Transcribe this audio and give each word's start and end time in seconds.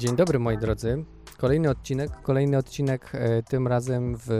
Dzień 0.00 0.16
dobry 0.16 0.38
moi 0.38 0.58
drodzy. 0.58 1.04
Kolejny 1.38 1.70
odcinek, 1.70 2.10
kolejny 2.22 2.56
odcinek 2.58 3.10
e, 3.14 3.42
tym 3.42 3.68
razem 3.68 4.16
w 4.16 4.30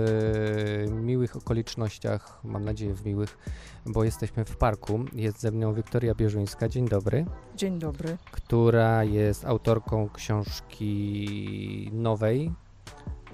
miłych 0.91 1.37
okolicznościach, 1.37 2.41
mam 2.45 2.65
nadzieję 2.65 2.95
w 2.95 3.05
miłych, 3.07 3.39
bo 3.87 4.05
jesteśmy 4.05 4.45
w 4.45 4.57
parku. 4.57 5.01
Jest 5.13 5.41
ze 5.41 5.51
mną 5.51 5.75
Wiktoria 5.75 6.15
Bierzuńska, 6.15 6.69
dzień 6.69 6.89
dobry, 6.89 7.27
Dzień 7.57 7.79
dobry. 7.79 8.17
która 8.31 9.05
jest 9.05 9.45
autorką 9.45 10.09
książki 10.15 11.91
nowej. 11.93 12.53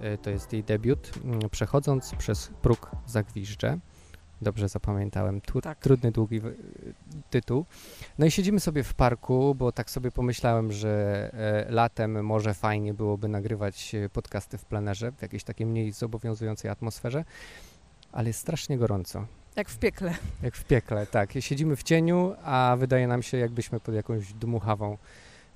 E, 0.00 0.18
To 0.18 0.30
jest 0.30 0.52
jej 0.52 0.64
debiut. 0.64 1.12
Przechodząc 1.50 2.14
przez 2.14 2.50
próg 2.62 2.90
zagwiżdżę. 3.06 3.78
Dobrze 4.42 4.68
zapamiętałem. 4.68 5.40
Tu, 5.40 5.60
Tak. 5.60 5.78
Trudny, 5.78 6.12
długi 6.12 6.40
w- 6.40 6.52
tytuł. 7.30 7.64
No 8.18 8.26
i 8.26 8.30
siedzimy 8.30 8.60
sobie 8.60 8.82
w 8.82 8.94
parku, 8.94 9.54
bo 9.54 9.72
tak 9.72 9.90
sobie 9.90 10.10
pomyślałem, 10.10 10.72
że 10.72 11.30
e, 11.68 11.70
latem 11.72 12.24
może 12.24 12.54
fajnie 12.54 12.94
byłoby 12.94 13.28
nagrywać 13.28 13.94
e, 13.94 14.08
podcasty 14.08 14.58
w 14.58 14.64
plenerze, 14.64 15.12
w 15.12 15.22
jakiejś 15.22 15.44
takiej 15.44 15.66
mniej 15.66 15.92
zobowiązującej 15.92 16.70
atmosferze, 16.70 17.24
ale 18.12 18.28
jest 18.28 18.40
strasznie 18.40 18.78
gorąco. 18.78 19.26
Jak 19.56 19.68
w 19.68 19.78
piekle. 19.78 20.14
Jak 20.42 20.54
w 20.56 20.64
piekle, 20.64 21.06
tak. 21.06 21.32
Siedzimy 21.40 21.76
w 21.76 21.82
cieniu, 21.82 22.34
a 22.44 22.76
wydaje 22.78 23.06
nam 23.08 23.22
się, 23.22 23.38
jakbyśmy 23.38 23.80
pod 23.80 23.94
jakąś 23.94 24.32
dmuchawą 24.32 24.98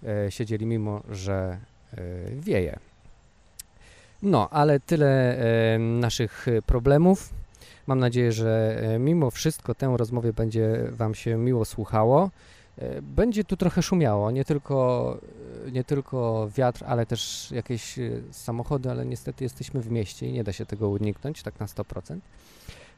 e, 0.03 0.31
siedzieli, 0.31 0.67
mimo 0.67 1.03
że 1.11 1.59
wieje. 2.41 2.79
No, 4.23 4.51
ale 4.51 4.81
tyle 4.81 5.39
naszych 5.79 6.47
problemów. 6.67 7.31
Mam 7.87 7.99
nadzieję, 7.99 8.33
że 8.33 8.81
e, 8.83 8.99
mimo 8.99 9.31
wszystko 9.31 9.75
tę 9.75 9.95
rozmowę 9.97 10.33
będzie 10.33 10.85
Wam 10.91 11.15
się 11.15 11.37
miło 11.37 11.65
słuchało. 11.65 12.31
E, 12.79 13.03
Będzie 13.03 13.45
tu 13.45 13.57
trochę 13.57 13.83
szumiało, 13.83 14.31
nie 14.31 14.45
tylko, 14.45 15.19
e, 15.67 15.71
nie 15.71 15.85
tylko 15.85 16.49
wiatr, 16.57 16.85
ale 16.87 17.07
też 17.07 17.51
jakieś 17.51 17.99
samochody, 18.31 18.91
ale 18.91 19.07
niestety 19.07 19.45
jesteśmy 19.45 19.81
w 19.81 19.91
mieście 19.91 20.27
i 20.27 20.33
nie 20.33 20.45
da 20.45 20.53
się 20.53 20.67
tego 20.67 20.89
uniknąć 20.89 21.43
tak 21.43 21.61
na 21.61 21.67
100%. 21.67 22.19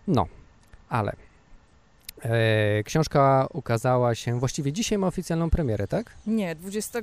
No, 0.06 0.27
ale 0.88 1.12
e, 2.22 2.83
książka 2.83 3.47
ukazała 3.53 4.14
się, 4.14 4.38
właściwie 4.38 4.72
dzisiaj 4.72 4.98
ma 4.98 5.06
oficjalną 5.06 5.50
premierę, 5.50 5.88
tak? 5.88 6.14
Nie, 6.27 6.55
20 6.55 6.98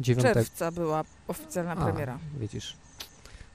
9 0.00 0.22
czerwca 0.22 0.72
była 0.72 1.04
oficjalna 1.28 1.72
A, 1.72 1.84
premiera. 1.84 2.18
Widzisz, 2.40 2.76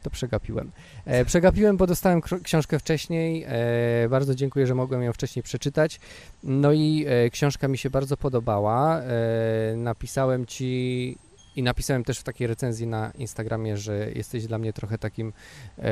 to 0.03 0.09
przegapiłem. 0.09 0.71
E, 1.05 1.25
przegapiłem, 1.25 1.77
bo 1.77 1.87
dostałem 1.87 2.21
książkę 2.43 2.79
wcześniej. 2.79 3.45
E, 3.47 4.09
bardzo 4.09 4.35
dziękuję, 4.35 4.67
że 4.67 4.75
mogłem 4.75 5.03
ją 5.03 5.13
wcześniej 5.13 5.43
przeczytać. 5.43 5.99
No 6.43 6.71
i 6.71 7.05
e, 7.07 7.29
książka 7.29 7.67
mi 7.67 7.77
się 7.77 7.89
bardzo 7.89 8.17
podobała. 8.17 8.99
E, 8.99 9.75
napisałem 9.75 10.45
ci 10.45 11.17
i 11.55 11.63
napisałem 11.63 12.03
też 12.03 12.19
w 12.19 12.23
takiej 12.23 12.47
recenzji 12.47 12.87
na 12.87 13.11
Instagramie, 13.11 13.77
że 13.77 14.11
jesteś 14.11 14.47
dla 14.47 14.57
mnie 14.57 14.73
trochę 14.73 14.97
takim 14.97 15.33
e, 15.77 15.83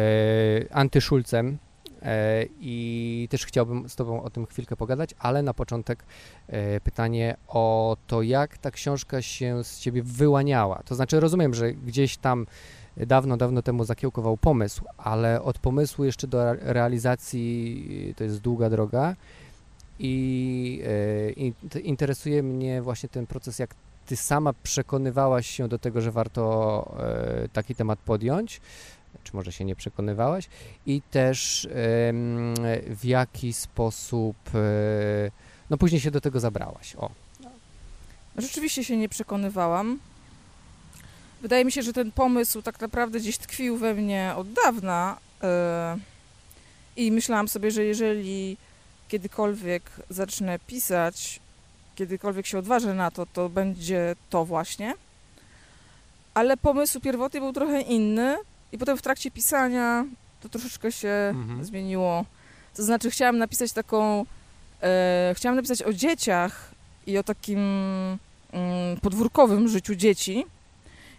antyszulcem. 0.72 1.58
E, 2.02 2.46
I 2.60 3.28
też 3.32 3.46
chciałbym 3.46 3.90
z 3.90 3.96
Tobą 3.96 4.24
o 4.24 4.30
tym 4.30 4.46
chwilkę 4.46 4.76
pogadać, 4.76 5.16
ale 5.20 5.44
na 5.44 5.54
początek 5.54 6.04
pytanie 6.84 7.38
o 7.48 7.98
to, 8.08 8.22
jak 8.22 8.58
ta 8.58 8.72
książka 8.72 9.22
się 9.22 9.64
z 9.64 9.80
Ciebie 9.80 10.04
wyłaniała. 10.04 10.84
To 10.86 10.96
znaczy, 10.96 11.20
rozumiem, 11.20 11.54
że 11.54 11.74
gdzieś 11.74 12.18
tam 12.18 12.46
dawno, 12.98 13.38
dawno 13.38 13.62
temu 13.62 13.84
zakiełkował 13.84 14.38
pomysł, 14.38 14.86
ale 14.98 15.42
od 15.42 15.60
pomysłu 15.60 16.06
jeszcze 16.06 16.28
do 16.28 16.42
re- 16.44 16.60
realizacji 16.62 18.14
to 18.18 18.24
jest 18.24 18.40
długa 18.40 18.70
droga 18.70 19.16
i 20.00 20.82
t- 21.70 21.80
interesuje 21.80 22.44
mnie 22.44 22.82
właśnie 22.82 23.10
ten 23.10 23.28
proces, 23.28 23.60
jak 23.60 23.76
ty 24.06 24.16
sama 24.16 24.54
przekonywałaś 24.64 25.48
się 25.48 25.68
do 25.68 25.80
tego, 25.80 26.02
że 26.02 26.12
warto 26.12 26.96
e, 27.00 27.50
taki 27.50 27.76
temat 27.76 28.00
podjąć, 28.00 28.62
czy 29.24 29.36
może 29.36 29.52
się 29.52 29.66
nie 29.66 29.76
przekonywałaś 29.76 30.50
i 30.86 31.02
też 31.12 31.68
w 32.96 33.00
jaki 33.04 33.54
sposób 33.54 34.36
no 35.70 35.78
później 35.78 36.02
się 36.02 36.12
do 36.12 36.22
tego 36.22 36.40
zabrałaś. 36.40 36.96
O. 36.96 37.10
Rzeczywiście 38.38 38.84
się 38.84 38.98
nie 38.98 39.10
przekonywałam. 39.10 40.00
Wydaje 41.42 41.66
mi 41.66 41.72
się, 41.72 41.82
że 41.82 41.94
ten 41.94 42.12
pomysł 42.12 42.62
tak 42.62 42.82
naprawdę 42.82 43.20
gdzieś 43.20 43.38
tkwił 43.38 43.78
we 43.78 43.94
mnie 43.94 44.34
od 44.36 44.54
dawna. 44.54 45.18
e, 45.44 45.98
I 46.96 47.12
myślałam 47.12 47.48
sobie, 47.48 47.72
że 47.72 47.84
jeżeli 47.84 48.58
kiedykolwiek 49.08 49.84
zacznę 50.10 50.60
pisać, 50.68 51.40
kiedykolwiek 51.96 52.46
się 52.48 52.58
odważę 52.60 52.94
na 52.94 53.12
to, 53.12 53.26
to 53.26 53.50
będzie 53.50 54.16
to 54.30 54.46
właśnie. 54.46 54.94
Ale 56.34 56.58
pomysł 56.58 57.00
pierwotny 57.00 57.40
był 57.40 57.54
trochę 57.54 57.82
inny 57.82 58.38
i 58.72 58.78
potem 58.78 58.98
w 58.98 59.02
trakcie 59.02 59.32
pisania 59.32 60.06
to 60.42 60.50
troszeczkę 60.50 60.92
się 60.92 61.10
Mhm. 61.10 61.66
zmieniło. 61.66 62.26
To 62.76 62.84
znaczy 62.84 63.12
chciałam 63.12 63.38
napisać 63.38 63.72
taką, 63.74 64.26
e, 64.84 65.34
chciałam 65.38 65.56
napisać 65.56 65.82
o 65.84 65.94
dzieciach 65.94 66.72
i 67.08 67.18
o 67.18 67.24
takim 67.24 67.60
mm, 68.52 68.98
podwórkowym 69.02 69.68
życiu 69.68 69.96
dzieci. 69.96 70.46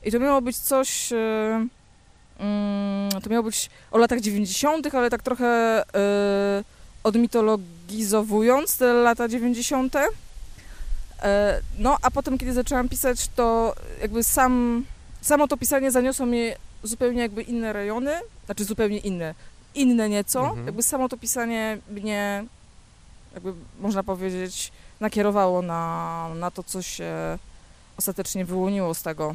I 0.05 0.13
to 0.13 0.19
miało 0.19 0.41
być 0.41 0.57
coś, 0.59 1.13
e, 1.13 1.67
mm, 2.39 3.11
to 3.23 3.31
miało 3.31 3.43
być 3.43 3.71
o 3.91 3.99
latach 3.99 4.21
90., 4.21 4.95
ale 4.95 5.11
tak 5.11 5.23
trochę 5.23 5.47
e, 5.95 6.65
odmitologizowując 7.05 8.79
te 8.79 8.93
lata 8.93 9.29
90. 9.29 9.97
E, 11.23 11.61
no, 11.79 11.97
a 12.03 12.11
potem, 12.11 12.39
kiedy 12.39 12.53
zaczęłam 12.53 12.89
pisać, 12.89 13.29
to 13.29 13.75
jakby 14.03 14.25
sam, 14.25 14.85
samo 15.21 15.49
to 15.49 15.57
pisanie 15.57 15.91
zaniosło 15.91 16.27
mnie 16.27 16.57
zupełnie 16.83 17.21
jakby 17.23 17.43
inne 17.43 17.73
rejony, 17.73 18.13
znaczy 18.47 18.65
zupełnie 18.65 18.99
inne, 18.99 19.35
inne 19.75 20.09
nieco. 20.09 20.41
Mhm. 20.41 20.67
Jakby 20.67 20.83
samo 20.83 21.09
to 21.09 21.17
pisanie 21.17 21.79
mnie, 21.91 22.45
jakby 23.35 23.53
można 23.81 24.03
powiedzieć, 24.03 24.73
nakierowało 25.01 25.63
na, 25.63 26.29
na 26.35 26.51
to, 26.51 26.63
co 26.63 26.83
się 26.83 27.39
ostatecznie 27.97 28.45
wyłoniło 28.45 28.95
z 28.95 29.03
tego. 29.03 29.35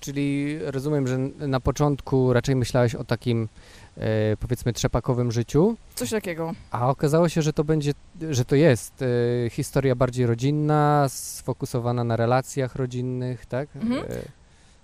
Czyli 0.00 0.58
rozumiem, 0.62 1.06
że 1.08 1.18
na 1.48 1.60
początku 1.60 2.32
raczej 2.32 2.56
myślałeś 2.56 2.94
o 2.94 3.04
takim 3.04 3.48
e, 3.96 4.36
powiedzmy 4.36 4.72
trzepakowym 4.72 5.32
życiu, 5.32 5.76
Coś 5.94 6.10
takiego. 6.10 6.52
a 6.70 6.88
okazało 6.90 7.28
się, 7.28 7.42
że 7.42 7.52
to 7.52 7.64
będzie, 7.64 7.92
że 8.30 8.44
to 8.44 8.56
jest 8.56 9.02
e, 9.02 9.50
historia 9.50 9.94
bardziej 9.94 10.26
rodzinna, 10.26 11.06
sfokusowana 11.08 12.04
na 12.04 12.16
relacjach 12.16 12.76
rodzinnych, 12.76 13.46
tak? 13.46 13.68
Mhm. 13.76 14.04
E, 14.04 14.06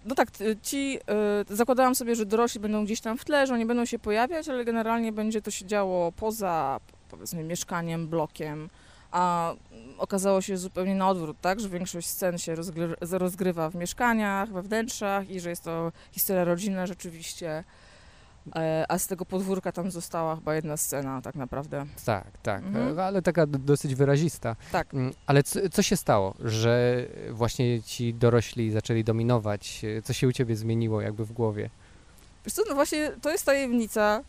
No 0.06 0.14
tak, 0.14 0.28
ci, 0.62 0.98
zakładałam 1.50 1.94
sobie, 1.94 2.14
że 2.16 2.26
dorośli 2.26 2.60
będą 2.60 2.84
gdzieś 2.84 3.00
tam 3.00 3.18
w 3.18 3.24
tle, 3.24 3.46
że 3.46 3.54
oni 3.54 3.66
będą 3.66 3.84
się 3.84 3.98
pojawiać, 3.98 4.48
ale 4.48 4.64
generalnie 4.64 5.12
będzie 5.12 5.42
to 5.42 5.50
się 5.50 5.66
działo 5.66 6.12
poza, 6.12 6.80
powiedzmy, 7.10 7.44
mieszkaniem, 7.44 8.08
blokiem, 8.08 8.68
a 9.14 9.54
okazało 9.98 10.40
się 10.40 10.56
zupełnie 10.56 10.94
na 10.94 11.08
odwrót, 11.08 11.36
tak, 11.40 11.60
że 11.60 11.68
większość 11.68 12.06
scen 12.08 12.38
się 12.38 12.54
rozgry- 12.54 12.94
rozgrywa 13.18 13.70
w 13.70 13.74
mieszkaniach, 13.74 14.48
we 14.52 14.62
wnętrzach 14.62 15.30
i 15.30 15.40
że 15.40 15.50
jest 15.50 15.64
to 15.64 15.92
historia 16.12 16.44
rodzinna 16.44 16.86
rzeczywiście, 16.86 17.64
e, 18.56 18.84
a 18.88 18.98
z 18.98 19.06
tego 19.06 19.24
podwórka 19.24 19.72
tam 19.72 19.90
została 19.90 20.34
chyba 20.36 20.54
jedna 20.54 20.76
scena 20.76 21.22
tak 21.22 21.34
naprawdę. 21.34 21.86
tak, 22.04 22.24
tak, 22.42 22.62
Mhm. 22.62 22.98
e, 22.98 23.04
ale 23.04 23.22
taka 23.22 23.46
dosyć 23.46 23.94
wyrazista. 23.94 24.56
Tak. 24.72 24.94
Mm, 24.94 25.12
Ale 25.26 25.42
co, 25.42 25.60
co 25.72 25.82
się 25.82 25.96
stało, 25.96 26.34
że 26.44 27.04
właśnie 27.30 27.82
ci 27.82 28.14
dorośli 28.14 28.70
zaczęli 28.70 29.04
dominować? 29.04 29.82
E, 29.98 30.02
Co 30.02 30.12
się 30.12 30.28
u 30.28 30.32
ciebie 30.32 30.56
zmieniło 30.56 31.00
jakby 31.00 31.24
w 31.24 31.32
głowie? 31.32 31.70
Wiesz 32.44 32.54
co, 32.54 32.62
no 32.68 32.74
właśnie 32.74 33.12
to 33.22 33.30
jest 33.32 33.44
tajemnica 33.46 34.20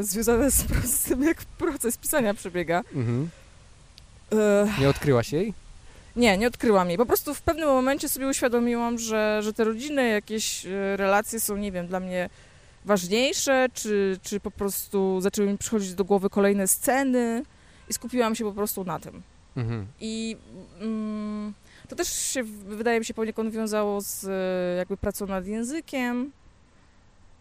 y, 0.00 0.04
związana 0.04 0.50
z, 0.50 0.54
z 0.96 1.02
tym, 1.04 1.22
jak 1.22 1.44
proces 1.44 1.98
pisania 1.98 2.34
przebiega. 2.34 2.82
Mhm. 2.94 3.28
Nie 4.80 4.88
odkryłaś 4.88 5.32
jej? 5.32 5.54
Nie, 6.16 6.38
nie 6.38 6.46
odkryłam 6.46 6.88
jej. 6.88 6.98
Po 6.98 7.06
prostu 7.06 7.34
w 7.34 7.42
pewnym 7.42 7.68
momencie 7.68 8.08
sobie 8.08 8.28
uświadomiłam, 8.28 8.98
że, 8.98 9.40
że 9.42 9.52
te 9.52 9.64
rodzinne 9.64 10.02
jakieś 10.02 10.66
e, 10.66 10.96
relacje 10.96 11.40
są, 11.40 11.56
nie 11.56 11.72
wiem, 11.72 11.86
dla 11.86 12.00
mnie 12.00 12.30
ważniejsze, 12.84 13.66
czy, 13.74 14.18
czy 14.22 14.40
po 14.40 14.50
prostu 14.50 15.20
zaczęły 15.20 15.48
mi 15.48 15.58
przychodzić 15.58 15.94
do 15.94 16.04
głowy 16.04 16.30
kolejne 16.30 16.68
sceny 16.68 17.42
i 17.88 17.92
skupiłam 17.92 18.34
się 18.34 18.44
po 18.44 18.52
prostu 18.52 18.84
na 18.84 18.98
tym. 18.98 19.22
Mhm. 19.56 19.86
I 20.00 20.36
mm, 20.80 21.54
to 21.88 21.96
też 21.96 22.08
się, 22.08 22.42
wydaje 22.66 22.98
mi 22.98 23.04
się, 23.04 23.14
poniekąd 23.14 23.54
wiązało 23.54 24.00
z 24.00 24.24
e, 24.24 24.78
jakby 24.78 24.96
pracą 24.96 25.26
nad 25.26 25.46
językiem 25.46 26.32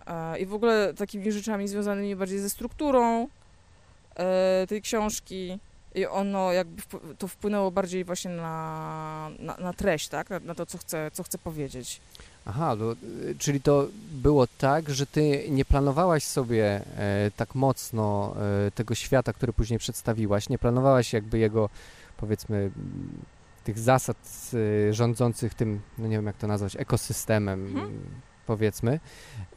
e, 0.08 0.40
i 0.40 0.46
w 0.46 0.54
ogóle 0.54 0.94
takimi 0.94 1.32
rzeczami 1.32 1.68
związanymi 1.68 2.16
bardziej 2.16 2.40
ze 2.40 2.50
strukturą 2.50 3.28
e, 4.16 4.68
tej 4.68 4.82
książki. 4.82 5.60
I 5.96 6.06
ono 6.06 6.52
jakby 6.52 6.82
to 7.18 7.28
wpłynęło 7.28 7.72
bardziej 7.72 8.06
właśnie 8.06 8.32
na, 8.32 9.32
na, 9.40 9.58
na 9.58 9.74
treść, 9.74 10.08
tak? 10.08 10.30
Na, 10.30 10.40
na 10.40 10.56
to, 10.56 10.66
co 10.66 10.78
chcę, 10.78 11.12
co 11.14 11.24
chcę 11.24 11.38
powiedzieć. 11.38 12.02
Aha, 12.46 12.76
no, 12.76 12.92
y, 12.92 13.36
czyli 13.40 13.62
to 13.62 13.88
było 14.12 14.48
tak, 14.58 14.90
że 14.90 15.06
ty 15.06 15.46
nie 15.50 15.66
planowałaś 15.66 16.24
sobie 16.24 16.66
e, 16.98 17.32
tak 17.38 17.56
mocno 17.56 18.36
e, 18.68 18.72
tego 18.72 18.96
świata, 18.96 19.34
który 19.34 19.54
później 19.54 19.80
przedstawiłaś, 19.80 20.50
nie 20.50 20.58
planowałaś 20.58 21.14
jakby 21.14 21.40
jego, 21.40 21.70
powiedzmy, 22.18 22.72
tych 23.64 23.80
zasad 23.80 24.18
y, 24.54 24.94
rządzących 24.94 25.54
tym, 25.54 25.82
no 25.98 26.08
nie 26.08 26.16
wiem 26.16 26.26
jak 26.26 26.38
to 26.38 26.48
nazwać, 26.48 26.76
ekosystemem, 26.76 27.66
Mhm. 27.68 28.00
powiedzmy. 28.46 29.00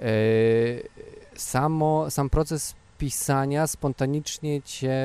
Y, 0.01 0.89
samo, 1.37 2.11
sam 2.11 2.31
proces 2.31 2.75
pisania 2.99 3.67
spontanicznie 3.67 4.63
cię 4.63 4.97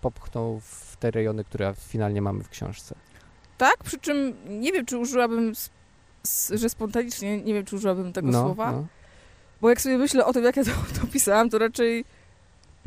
popchnął 0.00 0.60
w 0.60 0.96
te 0.96 1.10
rejony, 1.10 1.44
które 1.44 1.74
finalnie 1.88 2.22
mamy 2.22 2.44
w 2.44 2.48
książce. 2.48 2.94
Tak, 3.58 3.76
przy 3.84 3.98
czym 3.98 4.34
nie 4.60 4.72
wiem, 4.72 4.86
czy 4.86 4.98
użyłabym, 4.98 5.52
że 6.50 6.68
spontanicznie, 6.68 7.42
nie 7.42 7.54
wiem, 7.54 7.64
czy 7.64 7.76
użyłabym 7.76 8.12
tego 8.12 8.28
no, 8.28 8.42
słowa, 8.42 8.72
no. 8.72 8.86
bo 9.60 9.68
jak 9.68 9.80
sobie 9.80 9.98
myślę 9.98 10.26
o 10.26 10.32
tym, 10.32 10.44
jak 10.44 10.56
ja 10.56 10.64
to, 10.64 10.70
to 11.00 11.06
pisałam, 11.06 11.50
to 11.50 11.58
raczej, 11.58 12.04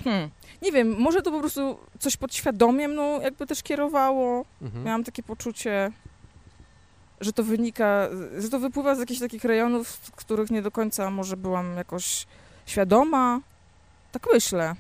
hmm, 0.04 0.30
nie 0.62 0.72
wiem, 0.72 0.96
może 1.00 1.22
to 1.22 1.32
po 1.32 1.40
prostu 1.40 1.78
coś 2.00 2.18
podświadomie 2.18 2.88
mną 2.88 3.22
jakby 3.22 3.48
też 3.48 3.64
kierowało. 3.64 4.46
Mhm. 4.62 4.84
Miałam 4.84 5.04
takie 5.04 5.24
poczucie, 5.24 5.92
że 7.22 7.34
to 7.34 7.44
wynika, 7.44 8.10
że 8.40 8.50
to 8.50 8.60
wypływa 8.60 8.96
z 8.96 9.00
jakichś 9.00 9.20
takich 9.20 9.44
rejonów, 9.44 9.88
w 9.88 10.12
których 10.12 10.52
nie 10.52 10.62
do 10.62 10.72
końca 10.72 11.10
może 11.10 11.38
byłam 11.38 11.78
jakoś 11.78 12.28
świadoma. 12.66 13.42
Tak 14.12 14.28
myślę. 14.34 14.76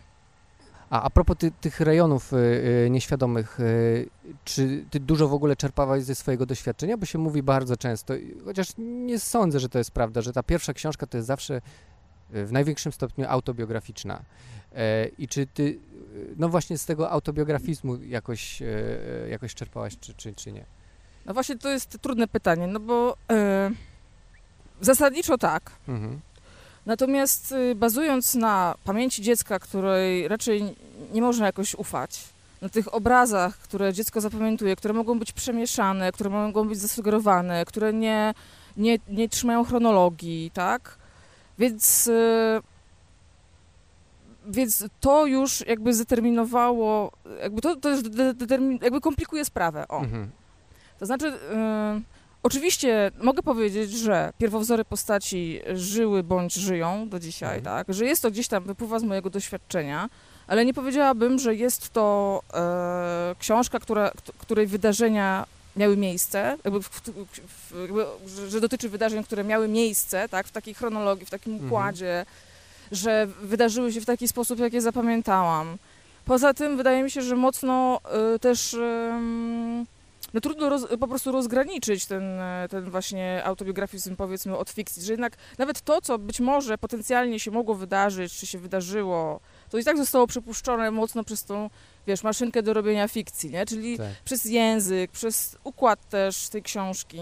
A, 0.89 1.01
a 1.01 1.09
propos 1.09 1.37
ty, 1.37 1.51
tych 1.51 1.79
rejonów 1.79 2.33
y, 2.33 2.37
y, 2.85 2.89
nieświadomych, 2.89 3.59
y, 3.59 4.09
czy 4.45 4.85
ty 4.89 4.99
dużo 4.99 5.27
w 5.27 5.33
ogóle 5.33 5.55
czerpałaś 5.55 6.03
ze 6.03 6.15
swojego 6.15 6.45
doświadczenia? 6.45 6.97
Bo 6.97 7.05
się 7.05 7.19
mówi 7.19 7.43
bardzo 7.43 7.77
często, 7.77 8.13
chociaż 8.45 8.67
nie 8.77 9.19
sądzę, 9.19 9.59
że 9.59 9.69
to 9.69 9.77
jest 9.77 9.91
prawda, 9.91 10.21
że 10.21 10.33
ta 10.33 10.43
pierwsza 10.43 10.73
książka 10.73 11.07
to 11.07 11.17
jest 11.17 11.27
zawsze 11.27 11.61
y, 12.35 12.45
w 12.45 12.51
największym 12.51 12.91
stopniu 12.91 13.25
autobiograficzna. 13.29 14.23
E, 14.75 15.07
I 15.07 15.27
czy 15.27 15.47
ty, 15.47 15.63
y, 15.63 15.79
no 16.37 16.49
właśnie 16.49 16.77
z 16.77 16.85
tego 16.85 17.09
autobiografizmu 17.09 17.95
jakoś, 17.95 18.63
jakoś 19.29 19.55
czerpałaś, 19.55 19.97
czy, 19.99 20.13
czy, 20.13 20.33
czy 20.33 20.51
nie? 20.51 20.65
No 21.25 21.33
właśnie 21.33 21.57
to 21.57 21.69
jest 21.69 21.97
trudne 22.01 22.27
pytanie, 22.27 22.67
no 22.67 22.79
bo 22.79 23.17
e, 23.31 23.71
zasadniczo 24.81 25.37
tak. 25.37 25.71
Mhm. 25.87 26.21
Natomiast 26.85 27.51
y, 27.51 27.75
bazując 27.75 28.35
na 28.35 28.75
pamięci 28.83 29.21
dziecka, 29.21 29.59
której 29.59 30.27
raczej 30.27 30.75
nie 31.13 31.21
można 31.21 31.45
jakoś 31.45 31.75
ufać, 31.75 32.23
na 32.61 32.69
tych 32.69 32.93
obrazach, 32.93 33.57
które 33.57 33.93
dziecko 33.93 34.21
zapamiętuje, 34.21 34.75
które 34.75 34.93
mogą 34.93 35.19
być 35.19 35.31
przemieszane, 35.31 36.11
które 36.11 36.29
mogą 36.29 36.67
być 36.67 36.79
zasugerowane, 36.79 37.65
które 37.65 37.93
nie, 37.93 38.33
nie, 38.77 38.99
nie 39.07 39.29
trzymają 39.29 39.63
chronologii, 39.63 40.51
tak? 40.53 40.97
Więc, 41.59 42.07
y, 42.07 42.61
więc 44.45 44.85
to 44.99 45.25
już 45.25 45.67
jakby 45.67 45.93
zdeterminowało, 45.93 47.11
jakby 47.41 47.61
to, 47.61 47.75
to 47.75 47.89
już 47.89 48.01
de, 48.01 48.33
determin, 48.33 48.79
jakby 48.81 49.01
komplikuje 49.01 49.45
sprawę. 49.45 49.87
O. 49.87 49.99
Mhm. 49.99 50.31
To 50.99 51.05
znaczy, 51.05 51.27
y, 51.27 51.31
oczywiście 52.43 53.11
mogę 53.21 53.43
powiedzieć, 53.43 53.91
że 53.91 54.33
pierwowzory 54.38 54.85
postaci 54.85 55.59
żyły 55.73 56.23
bądź 56.23 56.53
żyją 56.53 57.09
do 57.09 57.19
dzisiaj, 57.19 57.57
Mhm. 57.57 57.63
tak? 57.85 57.95
Że 57.95 58.05
jest 58.05 58.21
to 58.21 58.31
gdzieś 58.31 58.47
tam, 58.47 58.63
wypływa 58.63 58.99
z 58.99 59.03
mojego 59.03 59.29
doświadczenia, 59.29 60.09
ale 60.47 60.65
nie 60.65 60.73
powiedziałabym, 60.73 61.39
że 61.39 61.55
jest 61.55 61.89
to 61.89 62.41
e, 62.53 63.35
książka, 63.39 63.79
która, 63.79 64.11
kt- 64.11 64.31
której 64.38 64.67
wydarzenia 64.67 65.45
miały 65.75 65.97
miejsce, 65.97 66.57
jakby, 66.65 66.81
w, 66.81 66.89
w, 66.89 67.81
jakby 67.81 68.05
że, 68.49 68.61
dotyczy 68.61 68.89
wydarzeń, 68.89 69.23
które 69.23 69.43
miały 69.43 69.67
miejsce, 69.67 70.29
tak? 70.29 70.47
W 70.47 70.51
takiej 70.51 70.73
chronologii, 70.73 71.25
w 71.25 71.29
takim 71.29 71.53
Mhm. 71.53 71.69
układzie, 71.71 72.25
że 72.91 73.27
wydarzyły 73.41 73.93
się 73.93 74.01
w 74.01 74.05
taki 74.05 74.27
sposób, 74.27 74.59
jak 74.59 74.73
je 74.73 74.81
zapamiętałam. 74.81 75.77
Poza 76.25 76.53
tym 76.53 76.77
wydaje 76.77 77.03
mi 77.03 77.11
się, 77.11 77.21
że 77.21 77.35
mocno 77.35 77.99
y, 78.35 78.39
też 78.39 78.73
ym, 78.73 79.85
no 80.33 80.41
trudno 80.41 80.69
roz, 80.69 80.87
po 80.99 81.07
prostu 81.07 81.31
rozgraniczyć 81.31 82.05
ten, 82.05 82.23
e, 82.39 82.67
ten 82.69 82.89
właśnie 82.91 83.41
autobiografizm 83.45 84.15
powiedzmy 84.15 84.57
od 84.57 84.69
fikcji, 84.69 85.03
że 85.03 85.13
jednak 85.13 85.37
nawet 85.57 85.81
to, 85.81 86.01
co 86.01 86.17
być 86.17 86.39
może 86.39 86.77
potencjalnie 86.77 87.39
się 87.39 87.51
mogło 87.51 87.75
wydarzyć, 87.75 88.33
czy 88.33 88.45
się 88.47 88.57
wydarzyło, 88.59 89.39
to 89.69 89.77
i 89.77 89.83
tak 89.83 89.97
zostało 89.97 90.27
przepuszczone 90.27 90.91
mocno 90.91 91.23
przez 91.23 91.43
tą, 91.43 91.69
wiesz, 92.07 92.23
maszynkę 92.23 92.63
do 92.63 92.73
robienia 92.73 93.07
fikcji, 93.07 93.49
nie? 93.49 93.65
Czyli 93.65 93.97
Tak. 93.97 94.07
przez 94.25 94.45
język, 94.45 95.11
przez 95.11 95.57
układ 95.63 96.09
też 96.09 96.49
tej 96.49 96.63
książki. 96.63 97.19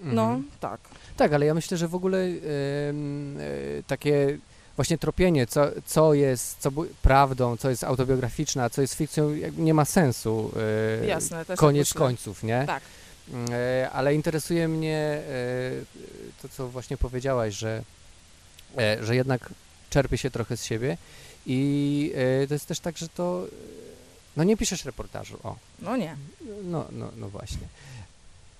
No, 0.00 0.22
Mhm. 0.22 0.44
tak. 0.60 0.80
Tak, 1.16 1.32
ale 1.32 1.46
ja 1.46 1.54
myślę, 1.54 1.76
że 1.76 1.88
w 1.88 1.94
ogóle 1.94 2.18
em, 2.18 3.36
e, 3.38 3.42
takie 3.86 4.38
właśnie 4.80 4.98
tropienie, 4.98 5.46
co, 5.46 5.66
co 5.86 6.14
jest 6.14 6.56
co 6.58 6.70
prawdą, 7.02 7.56
co 7.56 7.70
jest 7.70 7.84
autobiograficzne, 7.84 8.64
a 8.64 8.70
co 8.70 8.80
jest 8.80 8.94
fikcją, 8.94 9.30
nie 9.56 9.74
ma 9.74 9.84
sensu. 9.84 10.52
e, 11.02 11.06
Jasne, 11.06 11.44
też 11.44 11.58
Koniec 11.58 11.94
końców, 11.94 12.42
nie? 12.42 12.64
Tak. 12.66 12.82
E, 13.50 13.90
ale 13.92 14.14
interesuje 14.14 14.68
mnie 14.68 14.96
e, 14.96 15.22
to, 16.42 16.48
co 16.48 16.68
właśnie 16.68 16.96
powiedziałaś, 16.96 17.54
że, 17.54 17.82
że 19.00 19.16
jednak 19.16 19.50
czerpie 19.90 20.18
się 20.18 20.30
trochę 20.30 20.56
z 20.56 20.64
siebie 20.64 20.96
i 21.46 22.12
to 22.48 22.54
jest 22.54 22.66
też 22.66 22.80
tak, 22.80 22.98
że 22.98 23.08
to 23.08 23.46
no 24.36 24.44
nie 24.44 24.56
piszesz 24.56 24.84
reportażu, 24.84 25.38
o. 25.42 25.56
No 25.78 25.96
nie. 25.96 26.16
No, 26.64 26.84
no, 26.92 27.10
no 27.16 27.28
właśnie. 27.28 27.66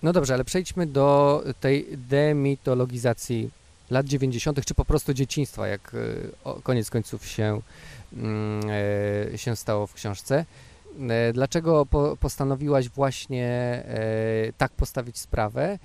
No 0.02 0.12
dobrze, 0.12 0.34
ale 0.34 0.44
przejdźmy 0.44 0.86
do 0.86 1.42
tej 1.60 1.86
demitologizacji 1.96 3.50
lat 3.90 4.06
90., 4.06 4.64
czy 4.64 4.74
po 4.74 4.84
prostu 4.84 5.14
dzieciństwa, 5.14 5.68
jak 5.68 5.96
o, 6.44 6.60
koniec 6.62 6.90
końców 6.90 7.26
się, 7.26 7.60
mm, 8.12 8.60
e, 9.32 9.38
się 9.38 9.56
stało 9.56 9.86
w 9.86 9.94
książce. 9.94 10.44
E, 11.08 11.32
Dlaczego 11.32 11.86
po, 11.86 12.16
postanowiłaś 12.16 12.88
właśnie 12.88 13.46
e, 13.46 14.52
tak 14.58 14.72
postawić 14.72 15.18
sprawę 15.18 15.78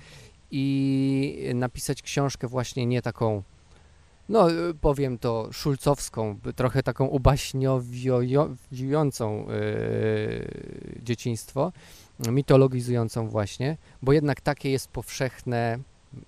i 0.50 1.50
napisać 1.54 2.02
książkę 2.02 2.48
właśnie 2.48 2.86
nie 2.86 3.02
taką, 3.02 3.42
no 4.28 4.50
e, 4.50 4.54
powiem 4.80 5.18
to, 5.18 5.48
szulcowską, 5.52 6.38
trochę 6.56 6.82
taką 6.82 7.06
ubaśniowiującą 7.06 9.46
e, 9.48 9.52
dzieciństwo, 11.02 11.72
mitologizującą 12.30 13.28
właśnie, 13.28 13.76
bo 14.02 14.12
jednak 14.12 14.40
takie 14.40 14.70
jest 14.70 14.88
powszechne 14.88 15.78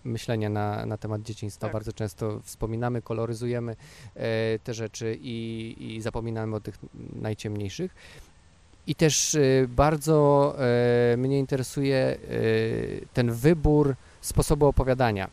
myślenie 0.04 0.48
na, 0.50 0.86
na 0.86 0.96
temat 0.96 1.22
dzieciństwa. 1.22 1.66
Tak. 1.66 1.72
Bardzo 1.72 1.92
często 1.92 2.40
wspominamy, 2.44 3.02
koloryzujemy 3.02 3.76
e, 4.14 4.58
te 4.58 4.74
rzeczy 4.74 5.18
i, 5.20 5.76
i 5.78 6.00
zapominamy 6.00 6.56
o 6.56 6.60
tych 6.60 6.78
najciemniejszych. 7.14 7.94
I 8.88 8.94
też 8.94 9.34
e, 9.34 9.40
bardzo 9.68 10.54
e, 11.12 11.16
mnie 11.16 11.38
interesuje 11.38 11.96
e, 11.96 12.16
ten 13.14 13.32
wybór 13.32 13.94
sposobu 14.20 14.66
opowiadania. 14.66 15.30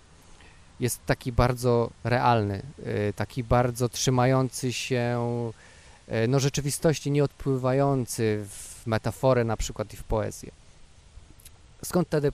Jest 0.79 1.05
taki 1.05 1.31
bardzo 1.31 1.89
realny, 2.03 2.61
taki 3.15 3.43
bardzo 3.43 3.89
trzymający 3.89 4.73
się 4.73 5.19
no, 6.27 6.39
rzeczywistości, 6.39 7.11
nie 7.11 7.23
odpływający 7.23 8.45
w 8.49 8.87
metaforę 8.87 9.43
na 9.43 9.57
przykład 9.57 9.93
i 9.93 9.97
w 9.97 10.03
poezję. 10.03 10.51
Skąd 11.85 12.09
ta 12.09 12.21
de- 12.21 12.31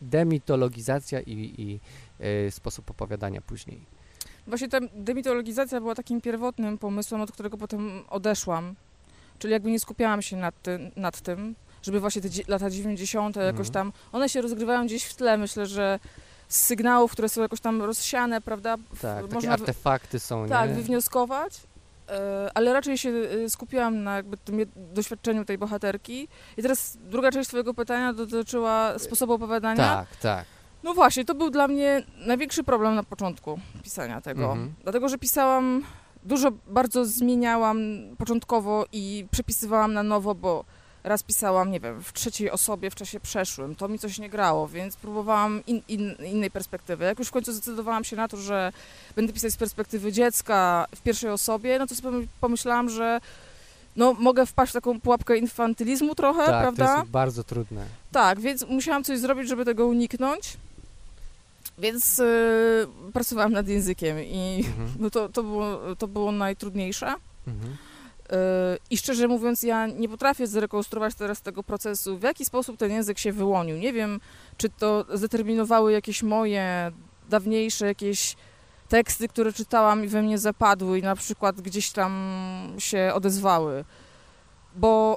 demitologizacja 0.00 1.20
i, 1.20 1.54
i 1.58 1.80
e, 2.46 2.50
sposób 2.50 2.90
opowiadania 2.90 3.40
później? 3.40 3.80
Właśnie 4.46 4.68
ta 4.68 4.78
demitologizacja 4.94 5.80
była 5.80 5.94
takim 5.94 6.20
pierwotnym 6.20 6.78
pomysłem, 6.78 7.20
od 7.20 7.32
którego 7.32 7.56
potem 7.58 8.04
odeszłam. 8.10 8.74
Czyli 9.38 9.52
jakby 9.52 9.70
nie 9.70 9.80
skupiałam 9.80 10.22
się 10.22 10.36
nad, 10.36 10.62
ty, 10.62 10.90
nad 10.96 11.20
tym, 11.20 11.54
żeby 11.82 12.00
właśnie 12.00 12.22
te 12.22 12.28
lata 12.48 12.70
90. 12.70 13.36
jakoś 13.36 13.50
Mhm. 13.68 13.72
tam, 13.72 13.92
one 14.12 14.28
się 14.28 14.42
rozgrywają 14.42 14.86
gdzieś 14.86 15.04
w 15.04 15.14
tle, 15.14 15.38
myślę, 15.38 15.66
że 15.66 15.98
z 16.48 16.56
sygnałów, 16.60 17.12
które 17.12 17.28
są 17.28 17.42
jakoś 17.42 17.60
tam 17.60 17.82
rozsiane, 17.82 18.40
prawda, 18.40 18.76
Tak, 19.00 19.32
można 19.32 19.52
artefakty 19.52 20.18
są, 20.20 20.48
tak, 20.48 20.70
nie? 20.70 20.76
wywnioskować, 20.76 21.60
ale 22.54 22.72
raczej 22.72 22.98
się 22.98 23.10
e, 23.10 23.48
skupiłam 23.50 24.02
na 24.02 24.16
jakby 24.16 24.36
tym 24.36 24.60
doświadczeniu 24.76 25.44
tej 25.44 25.58
bohaterki. 25.58 26.28
I 26.56 26.62
teraz 26.62 26.98
druga 27.00 27.30
część 27.30 27.48
twojego 27.48 27.74
pytania 27.74 28.12
dotyczyła 28.12 28.98
sposobu 28.98 29.32
opowiadania. 29.32 29.76
Tak, 29.76 30.16
tak. 30.16 30.44
No 30.82 30.94
właśnie, 30.94 31.24
to 31.24 31.34
był 31.34 31.50
dla 31.50 31.68
mnie 31.68 32.02
największy 32.26 32.64
problem 32.64 32.94
na 32.94 33.02
początku 33.02 33.60
pisania 33.82 34.20
tego. 34.20 34.44
Mhm. 34.44 34.74
Dlatego, 34.82 35.08
że 35.08 35.18
pisałam, 35.18 35.82
dużo 36.22 36.50
bardzo 36.66 37.04
zmieniałam 37.04 37.78
początkowo 38.18 38.86
i 38.92 39.26
przepisywałam 39.30 39.92
na 39.94 40.02
nowo, 40.02 40.34
bo 40.34 40.64
raz 41.04 41.22
pisałam, 41.22 41.70
nie 41.70 41.80
wiem, 41.80 42.02
w 42.02 42.12
trzeciej 42.12 42.50
osobie 42.50 42.90
w 42.90 42.94
czasie 42.94 43.20
przeszłym. 43.20 43.74
To 43.74 43.88
mi 43.88 43.98
coś 43.98 44.18
nie 44.18 44.30
grało, 44.30 44.68
więc 44.68 44.96
próbowałam 44.96 45.62
in, 45.66 45.82
in, 45.88 46.14
innej 46.24 46.50
perspektywy. 46.50 47.04
Jak 47.04 47.18
już 47.18 47.28
w 47.28 47.30
końcu 47.30 47.52
zdecydowałam 47.52 48.04
się 48.04 48.16
na 48.16 48.28
to, 48.28 48.36
że 48.36 48.72
będę 49.16 49.32
pisać 49.32 49.52
z 49.52 49.56
perspektywy 49.56 50.12
dziecka 50.12 50.86
w 50.96 51.00
pierwszej 51.00 51.30
osobie, 51.30 51.78
no 51.78 51.86
to 51.86 51.94
sobie 51.94 52.10
pomyślałam, 52.40 52.90
że 52.90 53.20
no, 53.96 54.12
mogę 54.12 54.46
wpaść 54.46 54.70
w 54.70 54.74
taką 54.74 55.00
pułapkę 55.00 55.36
infantylizmu 55.36 56.14
trochę, 56.14 56.46
tak, 56.46 56.62
prawda? 56.62 56.86
to 56.94 56.98
jest 57.00 57.10
bardzo 57.10 57.44
trudne. 57.44 57.84
Tak, 58.12 58.40
więc 58.40 58.66
musiałam 58.68 59.04
coś 59.04 59.18
zrobić, 59.18 59.48
żeby 59.48 59.64
tego 59.64 59.86
uniknąć. 59.86 60.56
Więc 61.78 62.18
y, 62.18 62.86
pracowałam 63.12 63.52
nad 63.52 63.68
językiem 63.68 64.20
i 64.20 64.64
Mhm. 64.66 64.90
no 64.98 65.10
to, 65.10 65.28
to, 65.28 65.42
było, 65.42 65.78
to 65.98 66.08
było 66.08 66.32
najtrudniejsze. 66.32 67.14
Mhm. 67.46 67.76
I 68.90 68.98
szczerze 68.98 69.28
mówiąc, 69.28 69.62
ja 69.62 69.86
nie 69.86 70.08
potrafię 70.08 70.46
zrekonstruować 70.46 71.14
teraz 71.14 71.42
tego 71.42 71.62
procesu, 71.62 72.18
w 72.18 72.22
jaki 72.22 72.44
sposób 72.44 72.76
ten 72.76 72.90
język 72.90 73.18
się 73.18 73.32
wyłonił. 73.32 73.76
Nie 73.76 73.92
wiem, 73.92 74.20
czy 74.56 74.68
to 74.68 75.04
zdeterminowały 75.14 75.92
jakieś 75.92 76.22
moje 76.22 76.92
dawniejsze 77.28 77.86
jakieś 77.86 78.36
teksty, 78.88 79.28
które 79.28 79.52
czytałam 79.52 80.04
i 80.04 80.08
we 80.08 80.22
mnie 80.22 80.38
zapadły 80.38 80.98
i 80.98 81.02
na 81.02 81.16
przykład 81.16 81.60
gdzieś 81.60 81.90
tam 81.90 82.12
się 82.78 83.10
odezwały. 83.14 83.84
Bo 84.76 85.16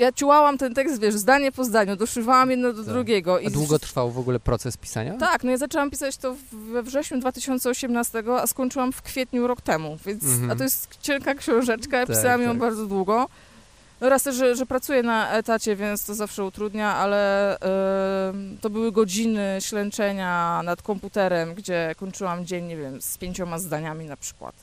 ja 0.00 0.12
ciułałam 0.12 0.58
ten 0.58 0.74
tekst, 0.74 1.00
wiesz, 1.00 1.14
zdanie 1.14 1.52
po 1.52 1.64
zdaniu, 1.64 1.96
doszywałam 1.96 2.50
jedno 2.50 2.72
do 2.72 2.84
Tak. 2.84 2.92
drugiego. 2.92 3.38
A 3.46 3.50
długo 3.50 3.78
trwał 3.78 4.10
w 4.10 4.18
ogóle 4.18 4.40
proces 4.40 4.76
pisania? 4.76 5.14
Tak, 5.16 5.44
no 5.44 5.50
ja 5.50 5.56
zaczęłam 5.56 5.90
pisać 5.90 6.16
to 6.16 6.36
we 6.52 6.82
wrześniu 6.82 7.18
2018, 7.20 8.22
a 8.42 8.46
skończyłam 8.46 8.92
w 8.92 9.02
kwietniu 9.02 9.46
rok 9.46 9.60
temu, 9.60 9.96
więc, 10.06 10.24
Mhm. 10.24 10.50
a 10.50 10.56
to 10.56 10.62
jest 10.64 10.88
cienka 11.02 11.34
książeczka, 11.34 11.96
ja 11.98 12.06
Tak, 12.06 12.16
pisałam 12.16 12.42
ją 12.42 12.50
tak. 12.50 12.58
bardzo 12.58 12.86
długo. 12.86 13.26
No 14.00 14.08
raz 14.08 14.22
też, 14.22 14.36
że, 14.36 14.56
że 14.56 14.66
pracuję 14.66 15.02
na 15.02 15.30
etacie, 15.32 15.76
więc 15.76 16.04
to 16.04 16.14
zawsze 16.14 16.44
utrudnia, 16.44 16.94
ale 16.96 17.50
em, 17.58 18.58
to 18.60 18.70
były 18.70 18.92
godziny 18.92 19.58
ślęczenia 19.60 20.60
nad 20.64 20.82
komputerem, 20.82 21.54
gdzie 21.54 21.94
kończyłam 21.98 22.46
dzień, 22.46 22.64
nie 22.64 22.76
wiem, 22.76 23.02
z 23.02 23.18
pięcioma 23.18 23.58
zdaniami 23.58 24.04
na 24.04 24.16
przykład. 24.16 24.54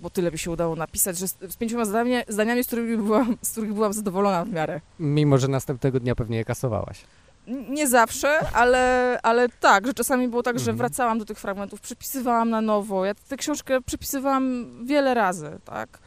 Bo 0.00 0.10
tyle 0.10 0.30
by 0.30 0.38
się 0.38 0.50
udało 0.50 0.76
napisać, 0.76 1.18
że 1.18 1.28
z, 1.28 1.36
z 1.48 1.56
pięcioma 1.56 1.84
zdaniami, 1.84 2.24
zdaniami 2.28 2.64
z, 2.64 2.66
którymi 2.66 2.96
byłam, 2.96 3.36
z 3.42 3.52
których 3.52 3.72
byłam 3.74 3.92
zadowolona 3.92 4.44
w 4.44 4.52
miarę. 4.52 4.80
Mimo, 4.98 5.38
że 5.38 5.48
następnego 5.48 6.00
dnia 6.00 6.14
pewnie 6.14 6.36
je 6.36 6.44
kasowałaś. 6.44 7.04
Nie 7.46 7.88
zawsze, 7.88 8.38
ale, 8.54 9.18
ale 9.22 9.48
tak, 9.48 9.86
że 9.86 9.94
czasami 9.94 10.28
było 10.28 10.42
tak, 10.42 10.58
że 10.58 10.60
Mhm. 10.70 10.76
wracałam 10.76 11.18
do 11.18 11.24
tych 11.24 11.38
fragmentów, 11.38 11.80
przepisywałam 11.80 12.50
na 12.50 12.60
nowo. 12.60 13.04
Ja 13.04 13.14
tę 13.14 13.36
książkę 13.36 13.80
przepisywałam 13.80 14.66
wiele 14.86 15.14
razy, 15.14 15.58
tak. 15.64 15.98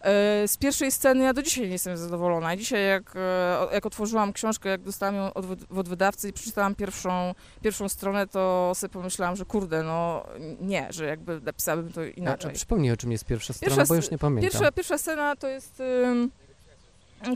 E, 0.00 0.48
Z 0.48 0.56
pierwszej 0.56 0.92
sceny 0.92 1.24
ja 1.24 1.34
do 1.34 1.42
dzisiaj 1.42 1.64
nie 1.64 1.72
jestem 1.72 1.96
zadowolona. 1.96 2.56
Dzisiaj 2.56 2.86
jak, 2.86 3.16
e, 3.16 3.68
jak 3.72 3.86
otworzyłam 3.86 4.32
książkę, 4.32 4.68
jak 4.68 4.82
dostałam 4.82 5.14
ją 5.14 5.34
od, 5.34 5.46
od 5.76 5.88
wydawcy 5.88 6.28
i 6.28 6.32
przeczytałam 6.32 6.74
pierwszą, 6.74 7.34
pierwszą 7.62 7.88
stronę, 7.88 8.26
to 8.26 8.72
sobie 8.74 8.92
pomyślałam, 8.92 9.36
że 9.36 9.44
kurde, 9.44 9.82
no 9.82 10.24
nie, 10.60 10.86
że 10.90 11.04
jakby 11.06 11.40
napisałabym 11.40 11.92
to 11.92 12.00
A, 12.00 12.04
inaczej. 12.04 12.50
a 12.50 12.54
przypomnij, 12.54 12.92
o 12.92 12.96
czym 12.96 13.12
jest 13.12 13.24
pierwsza 13.24 13.52
strona, 13.52 13.76
Pierwsza 13.76 13.88
bo 13.88 13.94
już 13.94 14.10
nie 14.10 14.18
pamiętam. 14.18 14.50
Pierwsza, 14.50 14.72
pierwsza 14.72 14.98
scena 14.98 15.36
to 15.36 15.48
jest 15.48 15.82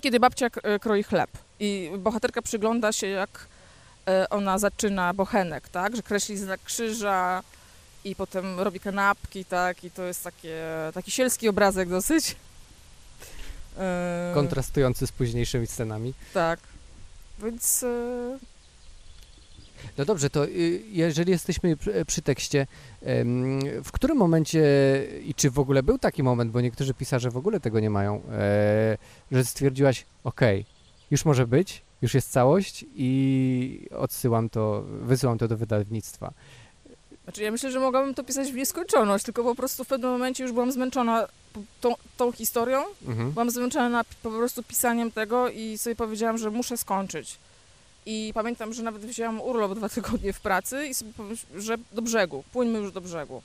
kiedy 0.03 0.21
babcia 0.21 0.47
e, 0.63 0.79
kroi 0.79 1.03
chleb 1.03 1.31
i 1.61 1.91
bohaterka 1.99 2.43
przygląda 2.43 2.93
się 2.93 3.07
jak 3.07 3.47
ona 4.31 4.59
zaczyna 4.59 5.15
bochenek, 5.15 5.69
tak, 5.69 5.97
że 5.97 6.03
kreśli 6.03 6.37
znak 6.37 6.61
krzyża 6.65 7.43
i 8.05 8.17
potem 8.17 8.61
robi 8.61 8.81
kanapki, 8.81 9.45
tak, 9.45 9.85
i 9.85 9.91
to 9.91 10.03
jest 10.03 10.25
takie, 10.25 10.65
taki 10.95 11.11
sielski 11.11 11.49
obrazek 11.49 11.89
dosyć. 11.89 12.37
E, 13.79 14.31
Kontrastujący 14.35 15.07
z 15.07 15.13
późniejszymi 15.13 15.67
scenami. 15.67 16.15
Tak, 16.35 16.61
więc 17.43 17.83
e, 17.83 18.39
No 19.99 20.05
dobrze, 20.05 20.31
to 20.31 20.47
y, 20.47 20.83
jeżeli 20.91 21.33
jesteśmy 21.33 21.77
przy, 21.77 22.05
przy 22.05 22.23
tekście, 22.23 22.67
w 23.85 23.89
którym 23.93 24.17
momencie 24.17 24.63
i 25.25 25.35
czy 25.35 25.51
w 25.51 25.59
ogóle 25.59 25.83
był 25.83 25.99
taki 25.99 26.23
moment, 26.23 26.51
bo 26.53 26.61
niektórzy 26.61 26.95
pisarze 26.95 27.31
w 27.31 27.37
ogóle 27.37 27.61
tego 27.61 27.81
nie 27.81 27.91
mają, 27.91 28.23
e, 28.31 28.99
że 29.33 29.45
stwierdziłaś, 29.45 30.07
okej, 30.25 30.65
już 31.11 31.25
może 31.25 31.47
być, 31.47 31.83
już 32.03 32.15
jest 32.15 32.31
całość 32.33 32.85
i 32.95 33.89
odsyłam 33.97 34.49
to, 34.49 34.83
wysyłam 34.83 35.39
to 35.39 35.49
do 35.49 35.57
wydawnictwa. 35.57 36.33
Znaczy 37.33 37.43
ja 37.43 37.51
myślę, 37.51 37.71
że 37.71 37.81
mogłabym 37.81 38.15
to 38.15 38.25
pisać 38.25 38.53
w 38.53 38.55
nieskończoność, 38.55 39.25
tylko 39.25 39.45
po 39.45 39.55
prostu 39.55 39.85
w 39.85 39.87
pewnym 39.87 40.11
momencie 40.11 40.43
już 40.43 40.53
byłam 40.53 40.73
zmęczona 40.73 41.29
tą, 41.81 41.95
tą 42.17 42.33
historią 42.33 42.85
Mhm. 43.07 43.31
Byłam 43.31 43.51
zmęczona 43.51 44.05
po 44.23 44.31
prostu 44.31 44.63
pisaniem 44.63 45.13
tego 45.13 45.49
i 45.49 45.79
sobie 45.79 45.97
powiedziałam, 45.97 46.39
że 46.39 46.51
muszę 46.51 46.77
skończyć. 46.77 47.39
I 48.07 48.33
pamiętam, 48.35 48.73
że 48.73 48.83
nawet 48.83 49.07
wzięłam 49.07 49.41
urlop 49.41 49.75
dwa 49.75 49.89
tygodnie 49.89 50.33
w 50.33 50.41
pracy 50.41 50.87
i 50.87 50.95
sobie 50.95 51.13
pomyślałam, 51.17 51.63
że 51.63 51.77
do 51.93 52.03
brzegu, 52.03 52.45
płyńmy 52.53 52.79
już 52.79 52.93
do 52.93 53.01
brzegu. 53.01 53.43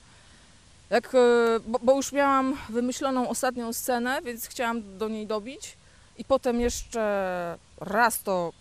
Jak, 0.89 1.15
e, 1.15 1.19
bo, 1.67 1.79
bo 1.79 1.95
już 1.95 2.11
miałam 2.11 2.57
wymyśloną 2.69 3.29
ostatnią 3.29 3.73
scenę, 3.73 4.21
więc 4.21 4.47
chciałam 4.47 4.97
do 4.97 5.09
niej 5.09 5.27
dobić 5.27 5.77
i 6.17 6.25
potem 6.25 6.61
jeszcze 6.61 7.57
raz 7.79 8.23
to 8.23 8.53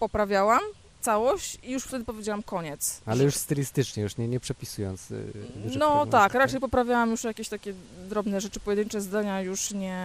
poprawiałam, 0.00 0.60
całość 1.00 1.58
i 1.62 1.72
już 1.72 1.84
wtedy 1.84 2.04
powiedziałam 2.04 2.42
koniec. 2.42 3.00
Ale 3.06 3.24
już 3.24 3.34
stylistycznie, 3.34 4.02
już 4.02 4.16
nie, 4.16 4.28
nie 4.28 4.40
przepisując. 4.40 5.10
y, 5.10 5.24
no 5.64 5.70
fragmentów, 5.70 6.10
tak, 6.12 6.34
raczej 6.34 6.60
poprawiałam 6.60 7.10
już 7.10 7.24
jakieś 7.24 7.48
takie 7.48 7.74
drobne 8.08 8.40
rzeczy, 8.40 8.60
pojedyncze 8.60 9.00
zdania, 9.00 9.40
już 9.40 9.70
nie, 9.70 10.04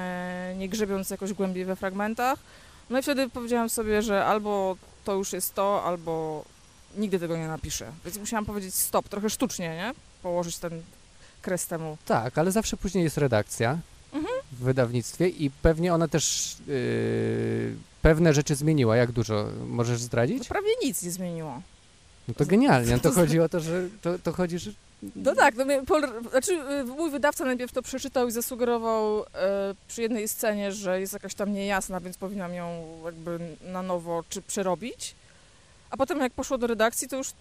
nie 0.57 0.69
grzebiąc 0.69 1.09
jakoś 1.09 1.33
głębiej 1.33 1.65
we 1.65 1.75
fragmentach. 1.75 2.39
No 2.89 2.99
i 2.99 3.01
wtedy 3.01 3.29
powiedziałam 3.29 3.69
sobie, 3.69 4.01
że 4.01 4.25
albo 4.25 4.77
to 5.05 5.13
już 5.13 5.33
jest 5.33 5.53
to, 5.55 5.83
albo 5.83 6.45
nigdy 6.97 7.19
tego 7.19 7.37
nie 7.37 7.47
napiszę. 7.47 7.91
Więc 8.05 8.17
musiałam 8.17 8.45
powiedzieć 8.45 8.75
stop, 8.75 9.09
trochę 9.09 9.29
sztucznie, 9.29 9.69
nie? 9.69 9.93
Położyć 10.23 10.57
ten 10.57 10.81
kres 11.41 11.67
temu. 11.67 11.97
Tak, 12.05 12.37
ale 12.37 12.51
zawsze 12.51 12.77
później 12.77 13.03
jest 13.03 13.17
redakcja 13.17 13.77
Mhm. 14.13 14.33
w 14.51 14.57
wydawnictwie 14.63 15.27
i 15.29 15.51
pewnie 15.61 15.93
ona 15.93 16.07
też 16.07 16.55
y, 16.69 17.75
pewne 18.03 18.33
rzeczy 18.33 18.55
zmieniła. 18.55 18.95
Jak 18.97 19.11
dużo? 19.11 19.47
Możesz 19.67 19.99
To 19.99 20.03
zdradzić? 20.05 20.47
prawie 20.47 20.69
nic 20.83 21.03
nie 21.03 21.11
zmieniło. 21.11 21.61
No 22.27 22.33
to 22.33 22.45
genialnie. 22.45 22.99
To 22.99 23.11
chodzi 23.11 23.39
o 23.39 23.49
to, 23.49 23.59
że 23.59 23.89
to, 24.01 24.19
to 24.19 24.31
chodzi, 24.31 24.59
że 24.59 24.71
No 25.15 25.35
tak, 25.35 25.55
no, 25.55 25.65
mnie 25.65 25.81
pol, 25.85 26.03
znaczy 26.31 26.51
y, 26.53 26.83
mój 26.83 27.11
wydawca 27.11 27.45
najpierw 27.45 27.71
to 27.71 27.81
przeczytał 27.81 28.27
i 28.27 28.31
zasugerował 28.31 29.23
e, 29.23 29.25
przy 29.87 30.01
jednej 30.01 30.27
scenie, 30.27 30.71
że 30.71 30.99
jest 31.01 31.13
jakaś 31.13 31.35
tam 31.35 31.53
niejasna, 31.53 31.99
więc 31.99 32.17
powinnam 32.17 32.53
ją 32.53 32.83
jakby 33.05 33.39
na 33.61 33.81
nowo 33.81 34.23
czy 34.29 34.41
przerobić. 34.41 35.15
A 35.89 35.97
potem 35.97 36.19
jak 36.19 36.33
poszło 36.33 36.57
do 36.57 36.67
redakcji, 36.67 37.07
to 37.07 37.17
już 37.17 37.31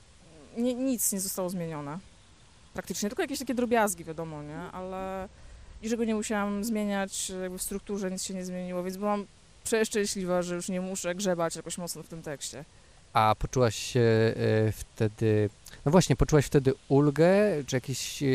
nie, 0.57 0.75
nic 0.75 1.13
nie 1.13 1.21
zostało 1.21 1.51
zmienione. 1.51 1.99
Praktycznie, 2.75 3.09
tylko 3.09 3.23
jakieś 3.23 3.39
takie 3.39 3.55
drobiazgi, 3.55 4.05
wiadomo, 4.05 4.43
nie? 4.43 4.59
Ale 4.59 5.29
niczego 5.83 6.05
nie 6.05 6.15
musiałam 6.15 6.65
zmieniać, 6.65 7.31
jakby 7.43 7.59
w 7.59 7.63
strukturze 7.63 8.11
nic 8.11 8.23
się 8.23 8.35
nie 8.35 8.45
zmieniło, 8.45 8.83
więc 8.83 8.97
byłam 8.97 9.27
przeszczęśliwa, 9.65 10.43
że 10.43 10.55
już 10.55 10.69
nie 10.69 10.81
muszę 10.81 11.15
grzebać 11.15 11.57
jakoś 11.57 11.79
mocno 11.79 12.03
w 12.03 12.09
tym 12.09 12.23
tekście. 12.23 12.65
A 13.13 13.35
poczułaś 13.39 13.77
się 13.77 14.01
e, 14.01 14.73
wtedy, 14.73 15.51
no 15.85 15.93
właśnie, 15.93 16.17
poczułaś 16.17 16.47
wtedy 16.47 16.73
ulgę, 16.89 17.35
czy 17.67 17.77
jakiś 17.77 18.23
e, 18.23 18.27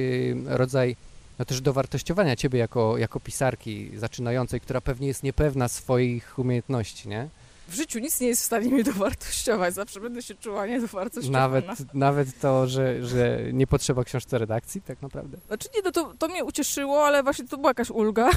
rodzaj, 0.46 0.96
no 1.40 1.46
też 1.46 1.62
dowartościowania 1.62 2.36
ciebie 2.36 2.60
jako, 2.60 2.98
jako 2.98 3.20
pisarki 3.20 3.92
zaczynającej, 3.98 4.62
która 4.62 4.82
pewnie 4.82 5.08
jest 5.08 5.24
niepewna 5.24 5.68
swoich 5.68 6.40
umiejętności, 6.40 7.10
nie? 7.10 7.28
W 7.68 7.74
życiu 7.76 8.00
nic 8.00 8.20
nie 8.22 8.28
jest 8.28 8.42
w 8.42 8.46
stanie 8.46 8.70
mnie 8.70 8.84
dowartościować, 8.84 9.74
zawsze 9.74 10.00
będę 10.00 10.22
się 10.22 10.36
czuła 10.36 10.68
niedowartościowana. 10.68 11.40
Nawet, 11.40 11.94
nawet 11.94 12.40
to, 12.40 12.68
że, 12.68 13.06
że 13.06 13.40
nie 13.54 13.68
potrzeba 13.68 14.04
książce 14.04 14.38
redakcji, 14.38 14.82
tak 14.82 15.02
naprawdę. 15.02 15.38
Znaczy 15.48 15.70
nie, 15.76 15.82
no 15.86 15.92
to, 15.92 16.14
to 16.20 16.28
mnie 16.28 16.44
ucieszyło, 16.46 17.06
ale 17.06 17.24
właśnie 17.24 17.46
to 17.48 17.58
była 17.58 17.70
jakaś 17.70 17.90
ulga. 17.90 18.30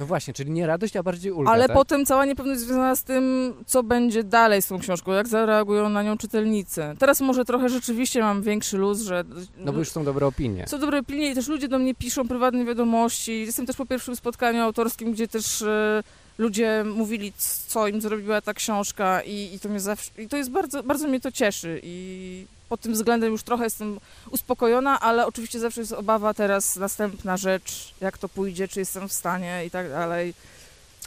No 0.00 0.06
właśnie, 0.06 0.34
czyli 0.34 0.50
nie 0.50 0.66
radość, 0.66 0.96
a 0.96 1.02
bardziej 1.02 1.32
ulga, 1.32 1.50
ale 1.52 1.66
tak? 1.66 1.76
potem 1.76 2.06
cała 2.06 2.24
niepewność 2.24 2.60
związana 2.60 2.96
z 2.96 3.02
tym, 3.04 3.54
co 3.66 3.82
będzie 3.82 4.24
dalej 4.24 4.62
z 4.62 4.66
tą 4.66 4.78
książką, 4.78 5.12
jak 5.12 5.28
zareagują 5.28 5.88
na 5.88 6.02
nią 6.02 6.18
czytelnicy. 6.18 6.82
Teraz 6.98 7.20
może 7.20 7.44
trochę 7.44 7.68
rzeczywiście 7.68 8.20
mam 8.20 8.42
większy 8.42 8.76
luz, 8.78 9.00
że 9.00 9.24
No 9.58 9.72
bo 9.72 9.78
już 9.78 9.90
są 9.90 10.04
dobre 10.04 10.26
opinie. 10.26 10.68
są 10.68 10.78
dobre 10.78 10.98
opinie 10.98 11.30
i 11.30 11.34
też 11.34 11.48
ludzie 11.48 11.68
do 11.68 11.78
mnie 11.78 11.94
piszą 11.94 12.28
prywatne 12.28 12.64
wiadomości. 12.64 13.40
Jestem 13.46 13.66
też 13.66 13.76
po 13.76 13.86
pierwszym 13.86 14.16
spotkaniu 14.16 14.62
autorskim, 14.62 15.12
gdzie 15.12 15.28
też 15.28 15.62
e, 15.62 16.02
ludzie 16.40 16.84
mówili, 16.86 17.32
co 17.66 17.88
im 17.88 18.00
zrobiła 18.00 18.40
ta 18.40 18.54
książka 18.54 19.22
i, 19.22 19.54
i 19.54 19.60
to 19.60 19.68
mnie 19.68 19.80
zawsze, 19.80 20.10
i 20.22 20.28
to 20.28 20.36
jest 20.36 20.50
bardzo, 20.50 20.82
bardzo 20.82 21.08
mnie 21.08 21.20
to 21.20 21.32
cieszy 21.32 21.80
i 21.82 22.46
pod 22.68 22.80
tym 22.80 22.92
względem 22.92 23.32
już 23.32 23.42
trochę 23.42 23.64
jestem 23.64 24.00
uspokojona, 24.30 25.00
ale 25.00 25.26
oczywiście 25.26 25.60
zawsze 25.60 25.80
jest 25.80 25.92
obawa 25.92 26.34
teraz 26.34 26.76
następna 26.76 27.36
rzecz, 27.36 27.94
jak 28.00 28.18
to 28.18 28.28
pójdzie, 28.28 28.68
czy 28.68 28.78
jestem 28.80 29.08
w 29.08 29.12
stanie 29.12 29.64
i 29.66 29.70
tak 29.70 29.88
dalej. 29.88 30.34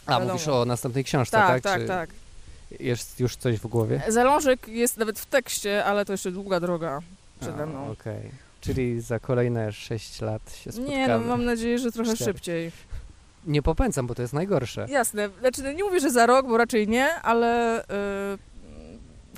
A, 0.06 0.10
wiadomo. 0.12 0.32
mówisz 0.32 0.48
o 0.48 0.64
następnej 0.64 1.04
książce, 1.04 1.36
Tak, 1.36 1.48
tak? 1.48 1.62
tak, 1.62 1.80
Czy 1.80 1.86
tak. 1.88 2.10
Jest 2.80 3.20
już 3.20 3.36
coś 3.36 3.56
w 3.58 3.66
głowie? 3.66 4.02
Zalążek 4.08 4.68
jest 4.68 4.96
nawet 4.96 5.18
w 5.18 5.26
tekście, 5.26 5.84
ale 5.84 6.04
to 6.04 6.12
jeszcze 6.12 6.30
długa 6.32 6.60
droga 6.60 7.00
przede 7.40 7.66
mną. 7.66 7.90
Okej. 7.90 8.30
Czyli 8.60 9.00
za 9.00 9.18
kolejne 9.18 9.72
6 9.72 10.20
lat 10.20 10.42
się 10.64 10.72
spotkamy. 10.72 10.96
Nie, 10.96 11.08
no 11.08 11.18
mam 11.20 11.44
nadzieję, 11.44 11.78
że 11.78 11.92
trochę 11.92 12.14
Cztery. 12.14 12.32
szybciej. 12.32 12.72
Nie 13.46 13.62
popędzam, 13.62 14.06
bo 14.06 14.14
to 14.14 14.22
jest 14.22 14.34
najgorsze. 14.34 14.86
Jasne, 14.90 15.28
znaczy 15.40 15.62
no 15.62 15.72
nie 15.72 15.84
mówię, 15.84 16.00
że 16.00 16.10
za 16.10 16.26
rok, 16.26 16.46
bo 16.46 16.58
raczej 16.58 16.88
nie, 16.88 17.14
ale 17.14 17.80
y, 17.82 17.84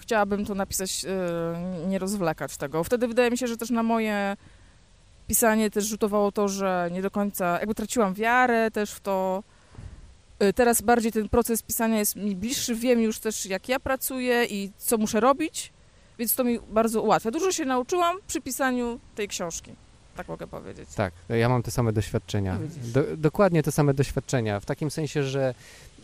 chciałabym 0.01 0.47
to 0.47 0.55
napisać, 0.55 1.05
y, 1.85 1.87
nie 1.89 1.99
rozwlekać 1.99 2.57
tego. 2.57 2.85
Wtedy 2.85 3.09
wydaje 3.09 3.31
mi 3.31 3.39
się, 3.39 3.47
że 3.47 3.57
też 3.57 3.71
na 3.71 3.83
moje 3.83 4.37
pisanie 5.27 5.71
też 5.71 5.87
rzutowało 5.87 6.33
to, 6.33 6.49
że 6.49 6.89
nie 6.93 7.03
do 7.03 7.11
końca, 7.11 7.59
jakby 7.59 7.75
traciłam 7.75 8.15
wiarę 8.15 8.71
też 8.71 8.91
w 8.91 9.01
to. 9.01 9.43
Y, 10.43 10.53
Teraz 10.53 10.83
bardziej 10.83 11.13
ten 11.13 11.29
proces 11.29 11.63
pisania 11.63 11.99
jest 11.99 12.17
mi 12.17 12.37
bliższy, 12.37 12.75
wiem 12.75 13.01
już 13.01 13.19
też 13.19 13.47
jak 13.47 13.69
ja 13.69 13.81
pracuję 13.81 14.45
i 14.45 14.73
co 14.79 14.99
muszę 14.99 15.21
robić, 15.21 15.73
więc 16.19 16.35
to 16.35 16.45
mi 16.45 16.59
bardzo 16.69 17.03
ułatwia. 17.03 17.31
Dużo 17.31 17.53
się 17.53 17.65
nauczyłam 17.65 18.17
przy 18.27 18.41
pisaniu 18.41 19.01
tej 19.15 19.29
książki. 19.29 19.73
Tak 20.17 20.29
mogę 20.29 20.47
powiedzieć. 20.47 20.89
Tak, 20.95 21.13
ja 21.29 21.49
mam 21.49 21.63
te 21.63 21.71
same 21.71 21.93
doświadczenia. 21.93 22.59
No. 22.61 22.69
Do, 22.93 23.17
dokładnie 23.17 23.63
te 23.63 23.73
same 23.73 23.95
doświadczenia. 23.95 24.61
W 24.61 24.67
takim 24.67 24.91
sensie, 24.91 25.23
że 25.23 25.55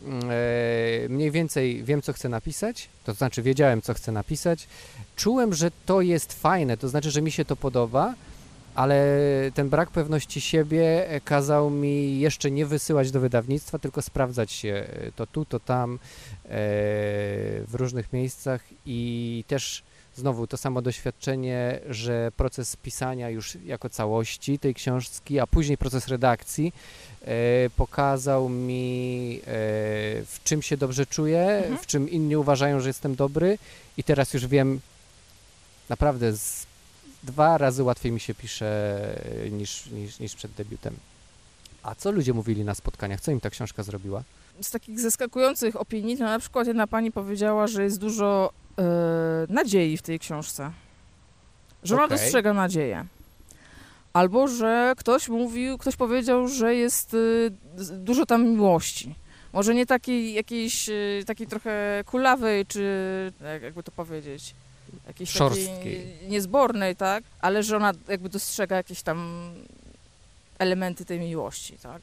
mm, 0.04 0.22
e, 0.30 1.08
mniej 1.08 1.30
więcej 1.30 1.84
wiem, 1.84 2.02
co 2.02 2.12
chcę 2.12 2.28
napisać, 2.28 2.88
to 3.04 3.12
znaczy 3.12 3.42
wiedziałem, 3.42 3.82
co 3.82 3.94
chcę 3.94 4.12
napisać. 4.12 4.68
Czułem, 5.16 5.54
że 5.54 5.70
to 5.86 6.00
jest 6.00 6.32
fajne, 6.32 6.76
to 6.76 6.88
znaczy, 6.88 7.10
że 7.10 7.22
mi 7.22 7.30
się 7.30 7.44
to 7.44 7.56
podoba, 7.56 8.14
ale 8.74 9.06
ten 9.54 9.68
brak 9.68 9.90
pewności 9.90 10.40
siebie 10.40 11.10
e, 11.10 11.20
kazał 11.20 11.70
mi 11.70 12.20
jeszcze 12.20 12.50
nie 12.50 12.66
wysyłać 12.66 13.10
do 13.10 13.20
wydawnictwa, 13.20 13.78
tylko 13.78 14.02
sprawdzać 14.02 14.52
się 14.52 14.68
e, 14.68 15.12
to 15.16 15.26
tu, 15.26 15.44
to 15.44 15.60
tam, 15.60 15.94
e, 15.94 15.98
w 17.66 17.70
różnych 17.72 18.12
miejscach 18.12 18.64
i 18.86 19.44
też 19.48 19.82
znowu 20.16 20.46
to 20.46 20.56
samo 20.56 20.82
doświadczenie, 20.82 21.80
że 21.88 22.32
proces 22.36 22.76
pisania 22.76 23.30
już 23.30 23.54
jako 23.64 23.88
całości 23.88 24.58
tej 24.58 24.74
książki, 24.74 25.40
a 25.40 25.46
później 25.46 25.78
proces 25.78 26.08
redakcji 26.08 26.72
e, 27.22 27.70
pokazał 27.76 28.48
mi, 28.48 29.40
e, 29.40 29.44
w 30.26 30.40
czym 30.44 30.62
się 30.62 30.76
dobrze 30.76 31.06
czuję, 31.06 31.42
Mhm. 31.48 31.78
w 31.78 31.86
czym 31.86 32.08
inni 32.10 32.36
uważają, 32.36 32.80
że 32.80 32.88
jestem 32.88 33.14
dobry 33.14 33.58
i 33.96 34.04
teraz 34.04 34.34
już 34.34 34.46
wiem 34.46 34.80
naprawdę 35.88 36.32
z 36.36 36.66
dwa 37.22 37.58
razy 37.58 37.82
łatwiej 37.82 38.12
mi 38.12 38.20
się 38.20 38.34
pisze 38.34 38.66
e, 39.46 39.50
niż, 39.50 39.86
niż, 39.86 40.18
niż 40.18 40.34
przed 40.34 40.52
debiutem. 40.52 40.94
A 41.82 41.94
co 41.94 42.10
ludzie 42.10 42.32
mówili 42.32 42.64
na 42.64 42.74
spotkaniach? 42.74 43.20
Co 43.20 43.30
im 43.30 43.40
ta 43.40 43.50
książka 43.50 43.82
zrobiła? 43.82 44.22
Z 44.62 44.70
takich 44.70 45.00
zaskakujących 45.00 45.76
opinii, 45.80 46.16
to 46.18 46.24
na 46.24 46.38
przykład 46.38 46.66
jedna 46.66 46.86
pani 46.86 47.12
powiedziała, 47.12 47.66
że 47.66 47.84
jest 47.84 47.98
dużo 47.98 48.52
e, 48.78 48.82
nadziei 49.48 49.96
w 49.96 50.02
tej 50.02 50.18
książce. 50.18 50.70
Że 51.82 51.94
ona 51.94 52.04
Okej. 52.04 52.18
dostrzega 52.18 52.52
nadzieję. 52.52 53.04
Albo, 54.12 54.48
że 54.48 54.92
ktoś 54.96 55.28
mówił, 55.28 55.78
ktoś 55.78 55.96
powiedział, 55.96 56.48
że 56.48 56.74
jest 56.74 57.14
y, 57.14 57.50
dużo 57.92 58.26
tam 58.26 58.44
miłości. 58.48 59.14
Może 59.52 59.74
nie 59.74 59.86
takiej 59.86 60.32
jakiejś, 60.34 60.88
y, 60.88 61.22
takiej 61.26 61.46
trochę 61.46 62.04
kulawej, 62.06 62.66
czy 62.66 62.82
jak- 63.52 63.62
jakby 63.62 63.82
to 63.82 63.92
powiedzieć, 63.92 64.54
jakiejś 65.06 65.30
Szorstkiej. 65.30 65.76
takiej 65.78 66.16
niezbornej, 66.28 66.96
tak? 66.96 67.24
Ale 67.40 67.62
że 67.62 67.76
ona 67.76 67.92
jakby 68.08 68.28
dostrzega 68.28 68.76
jakieś 68.76 69.02
tam 69.02 69.50
elementy 70.58 71.04
tej 71.04 71.20
miłości, 71.20 71.78
tak? 71.82 72.02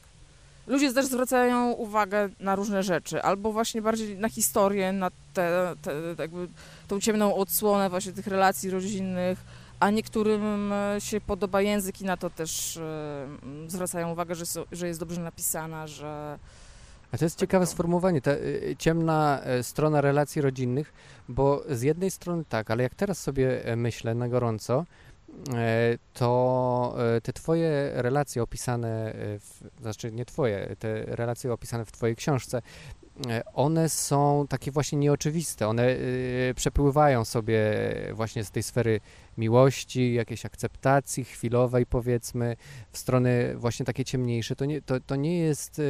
Ludzie 0.66 0.92
też 0.92 1.06
zwracają 1.06 1.72
uwagę 1.72 2.28
na 2.40 2.56
różne 2.56 2.82
rzeczy, 2.82 3.22
albo 3.22 3.52
właśnie 3.52 3.82
bardziej 3.82 4.18
na 4.18 4.28
historię, 4.28 4.92
na 4.92 5.10
te, 5.34 5.74
te 5.82 5.92
jakby 6.18 6.48
tą 6.88 7.00
ciemną 7.00 7.34
odsłonę 7.34 7.90
właśnie 7.90 8.12
tych 8.12 8.26
relacji 8.26 8.70
rodzinnych, 8.70 9.38
a 9.80 9.90
niektórym 9.90 10.72
e, 10.72 10.96
się 11.00 11.20
podoba 11.20 11.62
język 11.62 12.00
i 12.00 12.04
na 12.04 12.16
to 12.16 12.30
też 12.30 12.76
e, 12.76 13.24
m, 13.42 13.70
zwracają 13.70 14.12
uwagę, 14.12 14.34
że, 14.34 14.44
że 14.72 14.86
jest 14.88 15.00
dobrze 15.00 15.20
napisana, 15.20 15.86
że 15.86 16.38
A 17.12 17.18
to 17.18 17.24
jest 17.24 17.36
Tak 17.36 17.40
ciekawe 17.40 17.66
to. 17.66 17.72
sformułowanie, 17.72 18.20
ta 18.20 18.30
y, 18.32 18.74
ciemna 18.78 19.40
e, 19.42 19.62
strona 19.62 20.00
relacji 20.00 20.42
rodzinnych, 20.42 20.92
bo 21.28 21.62
z 21.70 21.82
jednej 21.82 22.10
strony 22.10 22.44
tak, 22.48 22.70
ale 22.70 22.82
jak 22.82 22.94
teraz 22.94 23.18
sobie 23.18 23.64
e, 23.64 23.76
myślę 23.76 24.14
na 24.14 24.28
gorąco, 24.28 24.78
e, 24.80 25.09
to 26.12 26.94
e, 27.16 27.20
te 27.20 27.32
twoje 27.32 27.92
relacje 27.94 28.42
opisane, 28.42 29.12
e, 29.12 29.38
w, 29.38 29.62
znaczy 29.80 30.12
nie 30.12 30.24
twoje, 30.24 30.76
te 30.78 31.04
relacje 31.04 31.52
opisane 31.52 31.84
w 31.84 31.92
twojej 31.92 32.16
książce, 32.16 32.62
e, 33.28 33.42
one 33.54 33.88
są 33.88 34.46
takie 34.48 34.70
właśnie 34.70 34.98
nieoczywiste, 34.98 35.68
one 35.68 35.96
przepływają 36.54 37.24
sobie 37.24 37.60
właśnie 38.12 38.44
z 38.44 38.50
tej 38.50 38.62
sfery 38.62 39.00
miłości, 39.38 40.14
jakiejś 40.14 40.46
akceptacji 40.46 41.24
chwilowej 41.24 41.86
powiedzmy, 41.86 42.56
w 42.92 42.98
strony 42.98 43.54
właśnie 43.56 43.86
takie 43.86 44.04
ciemniejsze. 44.04 44.56
To 44.56 44.64
nie, 44.64 44.82
to, 44.82 45.00
to 45.00 45.16
nie 45.16 45.38
jest 45.38 45.80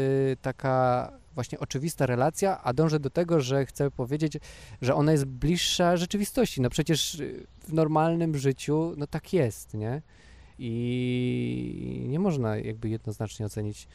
taka 0.43 1.13
właśnie 1.35 1.59
oczywista 1.59 2.07
relacja, 2.07 2.63
a 2.63 2.73
dążę 2.73 3.01
do 3.01 3.11
tego, 3.11 3.41
że 3.41 3.67
chcę 3.67 3.91
powiedzieć, 3.91 4.39
że 4.83 4.95
ona 4.95 5.13
jest 5.13 5.25
bliższa 5.25 5.97
rzeczywistości. 5.97 6.61
No 6.61 6.71
przecież 6.71 7.15
y, 7.15 7.47
w 7.69 7.73
normalnym 7.73 8.39
życiu 8.39 8.95
no 8.97 9.07
tak 9.07 9.33
jest, 9.33 9.75
nie? 9.75 10.03
I 10.59 12.07
nie 12.09 12.19
można 12.19 12.57
jakby 12.57 12.89
jednoznacznie 12.89 13.47
ocenić 13.47 13.89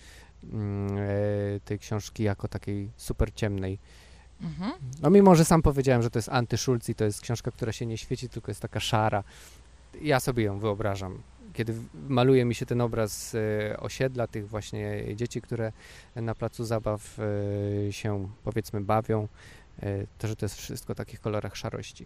e, 0.43 1.59
tej 1.65 1.79
książki 1.79 2.23
jako 2.23 2.47
takiej 2.47 2.89
super 2.97 3.33
ciemnej. 3.33 3.79
No 5.01 5.09
mimo, 5.09 5.35
że 5.35 5.45
sam 5.45 5.61
powiedziałem, 5.61 6.01
że 6.01 6.09
to 6.09 6.19
jest 6.19 6.29
anty-Schulz 6.29 6.89
i 6.89 6.95
to 6.95 7.05
jest 7.05 7.21
książka, 7.21 7.51
która 7.51 7.71
się 7.71 7.85
nie 7.85 7.97
świeci, 7.97 8.29
tylko 8.29 8.51
jest 8.51 8.61
taka 8.61 8.79
szara. 8.79 9.23
Ja 10.01 10.19
sobie 10.19 10.43
ją 10.43 10.59
wyobrażam. 10.59 11.21
Kiedy 11.55 11.73
maluje 12.09 12.45
mi 12.45 12.55
się 12.55 12.65
ten 12.65 12.81
obraz 12.81 13.35
e, 13.35 13.79
osiedla, 13.79 14.27
tych 14.27 14.49
właśnie 14.49 15.15
dzieci, 15.15 15.41
które 15.41 15.71
na 16.15 16.35
placu 16.35 16.65
zabaw 16.65 17.19
e, 17.19 17.93
się 17.93 18.29
powiedzmy 18.43 18.81
bawią, 18.81 19.27
e, 19.83 20.07
to 20.17 20.27
że 20.27 20.35
to 20.35 20.45
jest 20.45 20.55
wszystko 20.55 20.93
w 20.93 20.97
takich 20.97 21.19
kolorach 21.19 21.57
szarości. 21.57 22.05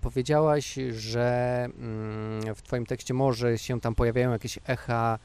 Powiedziałaś, 0.00 0.78
że 0.90 1.64
mm, 1.78 2.54
w 2.54 2.62
Twoim 2.62 2.86
tekście 2.86 3.14
może 3.14 3.58
się 3.58 3.80
tam 3.80 3.94
pojawiają 3.94 4.32
jakieś 4.32 4.58
echa 4.66 5.18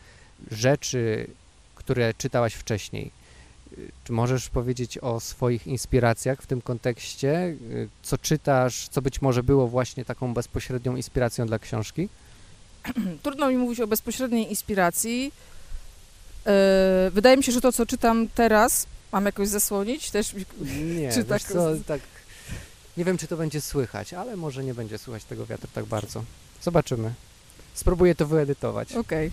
rzeczy, 0.51 1.27
które 1.75 2.13
czytałaś 2.13 2.53
wcześniej. 2.53 3.11
Czy 4.03 4.13
możesz 4.13 4.49
powiedzieć 4.49 4.97
o 4.97 5.19
swoich 5.19 5.67
inspiracjach 5.67 6.41
w 6.41 6.47
tym 6.47 6.61
kontekście? 6.61 7.55
Co 8.01 8.17
czytasz, 8.17 8.87
co 8.87 9.01
być 9.01 9.21
może 9.21 9.43
było 9.43 9.67
właśnie 9.67 10.05
taką 10.05 10.33
bezpośrednią 10.33 10.95
inspiracją 10.95 11.45
dla 11.45 11.59
książki? 11.59 12.09
Trudno 13.23 13.49
mi 13.49 13.57
mówić 13.57 13.79
o 13.79 13.87
bezpośredniej 13.87 14.49
inspiracji. 14.49 15.31
E, 16.45 17.11
wydaje 17.13 17.37
mi 17.37 17.43
się, 17.43 17.51
że 17.51 17.61
to, 17.61 17.71
co 17.71 17.85
czytam 17.85 18.27
teraz, 18.35 18.87
mam 19.11 19.25
jakoś 19.25 19.47
zasłonić 19.47 20.11
też. 20.11 20.35
Nie, 20.95 21.11
Czy 21.13 21.23
tak- 21.23 21.41
co, 21.41 21.69
tak... 21.87 22.01
Nie 22.97 23.05
wiem, 23.05 23.17
czy 23.17 23.27
to 23.27 23.37
będzie 23.37 23.61
słychać, 23.61 24.13
ale 24.13 24.35
może 24.35 24.63
nie 24.63 24.73
będzie 24.73 24.97
słychać 24.97 25.23
tego 25.23 25.45
wiatru 25.45 25.69
tak 25.73 25.85
bardzo. 25.85 26.23
Zobaczymy. 26.61 27.13
Spróbuję 27.73 28.15
to 28.15 28.27
wyedytować. 28.27 28.93
Okej. 28.93 29.31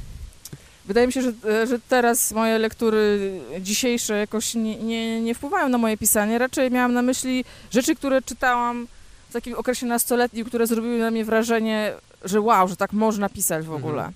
Wydaje 0.84 1.06
mi 1.06 1.12
się, 1.12 1.22
że, 1.22 1.32
e, 1.48 1.66
że 1.66 1.78
teraz 1.88 2.32
moje 2.32 2.58
lektury 2.58 3.32
dzisiejsze 3.60 4.18
jakoś 4.18 4.54
nie, 4.54 4.76
nie, 4.76 5.20
nie 5.20 5.34
wpływają 5.34 5.68
na 5.68 5.78
moje 5.78 5.96
pisanie. 5.96 6.38
Raczej 6.38 6.70
miałam 6.70 6.92
na 6.92 7.02
myśli 7.02 7.44
rzeczy, 7.70 7.96
które 7.96 8.22
czytałam 8.22 8.88
w 9.30 9.32
takim 9.32 9.54
okresie 9.54 9.86
nastoletnim, 9.86 10.44
które 10.46 10.66
zrobiły 10.66 10.98
na 10.98 11.10
mnie 11.10 11.24
wrażenie, 11.24 11.92
że 12.24 12.40
wow, 12.40 12.68
że 12.68 12.76
tak 12.76 12.92
można 12.92 13.28
pisać 13.28 13.66
w 13.66 13.72
ogóle. 13.72 13.94
Mhm. 13.98 14.12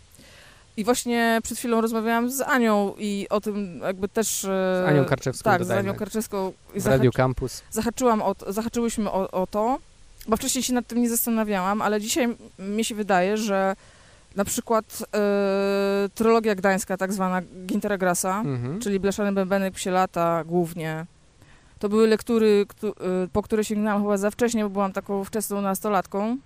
I 0.76 0.84
właśnie 0.84 1.40
przed 1.42 1.58
chwilą 1.58 1.80
rozmawiałam 1.80 2.30
z 2.30 2.40
Anią 2.40 2.94
i 2.98 3.26
o 3.30 3.40
tym 3.40 3.80
jakby 3.82 4.08
też... 4.08 4.40
Z 4.40 4.88
Anią 4.88 5.04
Karczewską 5.04 5.44
Tak, 5.50 5.64
z 5.64 5.68
dodajmy. 5.68 5.88
Anią 5.90 5.98
Karczewską. 5.98 6.52
I 6.74 6.80
W 6.80 6.86
Radiu 6.86 7.12
Campus. 7.12 7.62
zahaczyłam 7.70 8.22
o, 8.22 8.34
zahaczyłyśmy 8.48 9.10
o, 9.10 9.30
o 9.30 9.46
to, 9.46 9.78
bo 10.28 10.36
wcześniej 10.36 10.62
się 10.64 10.72
nad 10.72 10.86
tym 10.86 11.02
nie 11.02 11.08
zastanawiałam, 11.10 11.82
ale 11.82 12.00
dzisiaj 12.00 12.36
mi 12.58 12.84
się 12.84 12.94
wydaje, 12.94 13.36
że 13.36 13.76
na 14.36 14.44
przykład 14.44 14.84
e, 15.14 16.08
trylogia 16.14 16.54
gdańska, 16.54 16.96
tak 16.96 17.12
zwana 17.12 17.42
Gintera 17.66 17.98
Grasa, 17.98 18.40
Mhm. 18.40 18.80
czyli 18.80 19.00
Blaszany 19.00 19.32
Bębenek, 19.32 19.74
Psie 19.74 19.90
lata 19.90 20.44
głównie, 20.44 21.06
to 21.78 21.88
były 21.88 22.06
lektury, 22.06 22.66
e, 22.84 22.88
po 23.32 23.42
które 23.42 23.64
sięgnęłam 23.64 24.02
chyba 24.02 24.16
za 24.16 24.30
wcześnie, 24.30 24.64
bo 24.64 24.70
byłam 24.70 24.92
taką 24.92 25.24
wczesną 25.24 25.60
nastolatką, 25.60 26.36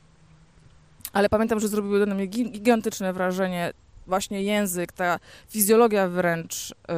ale 1.12 1.28
pamiętam, 1.28 1.60
że 1.60 1.68
zrobiły 1.68 2.06
na 2.06 2.14
mnie 2.14 2.28
gi- 2.28 2.50
gigantyczne 2.50 3.12
wrażenie 3.12 3.72
właśnie 4.06 4.42
język, 4.42 4.92
ta 4.92 5.18
fizjologia 5.48 6.08
wręcz 6.08 6.70
e, 6.88 6.94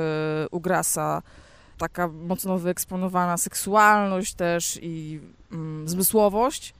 u 0.51 0.61
Grasa, 0.61 1.23
taka 1.79 2.09
mocno 2.09 2.59
wyeksponowana 2.59 3.37
seksualność 3.37 4.35
też 4.35 4.79
i 4.83 5.21
mm, 5.53 5.89
zmysłowość. 5.89 6.75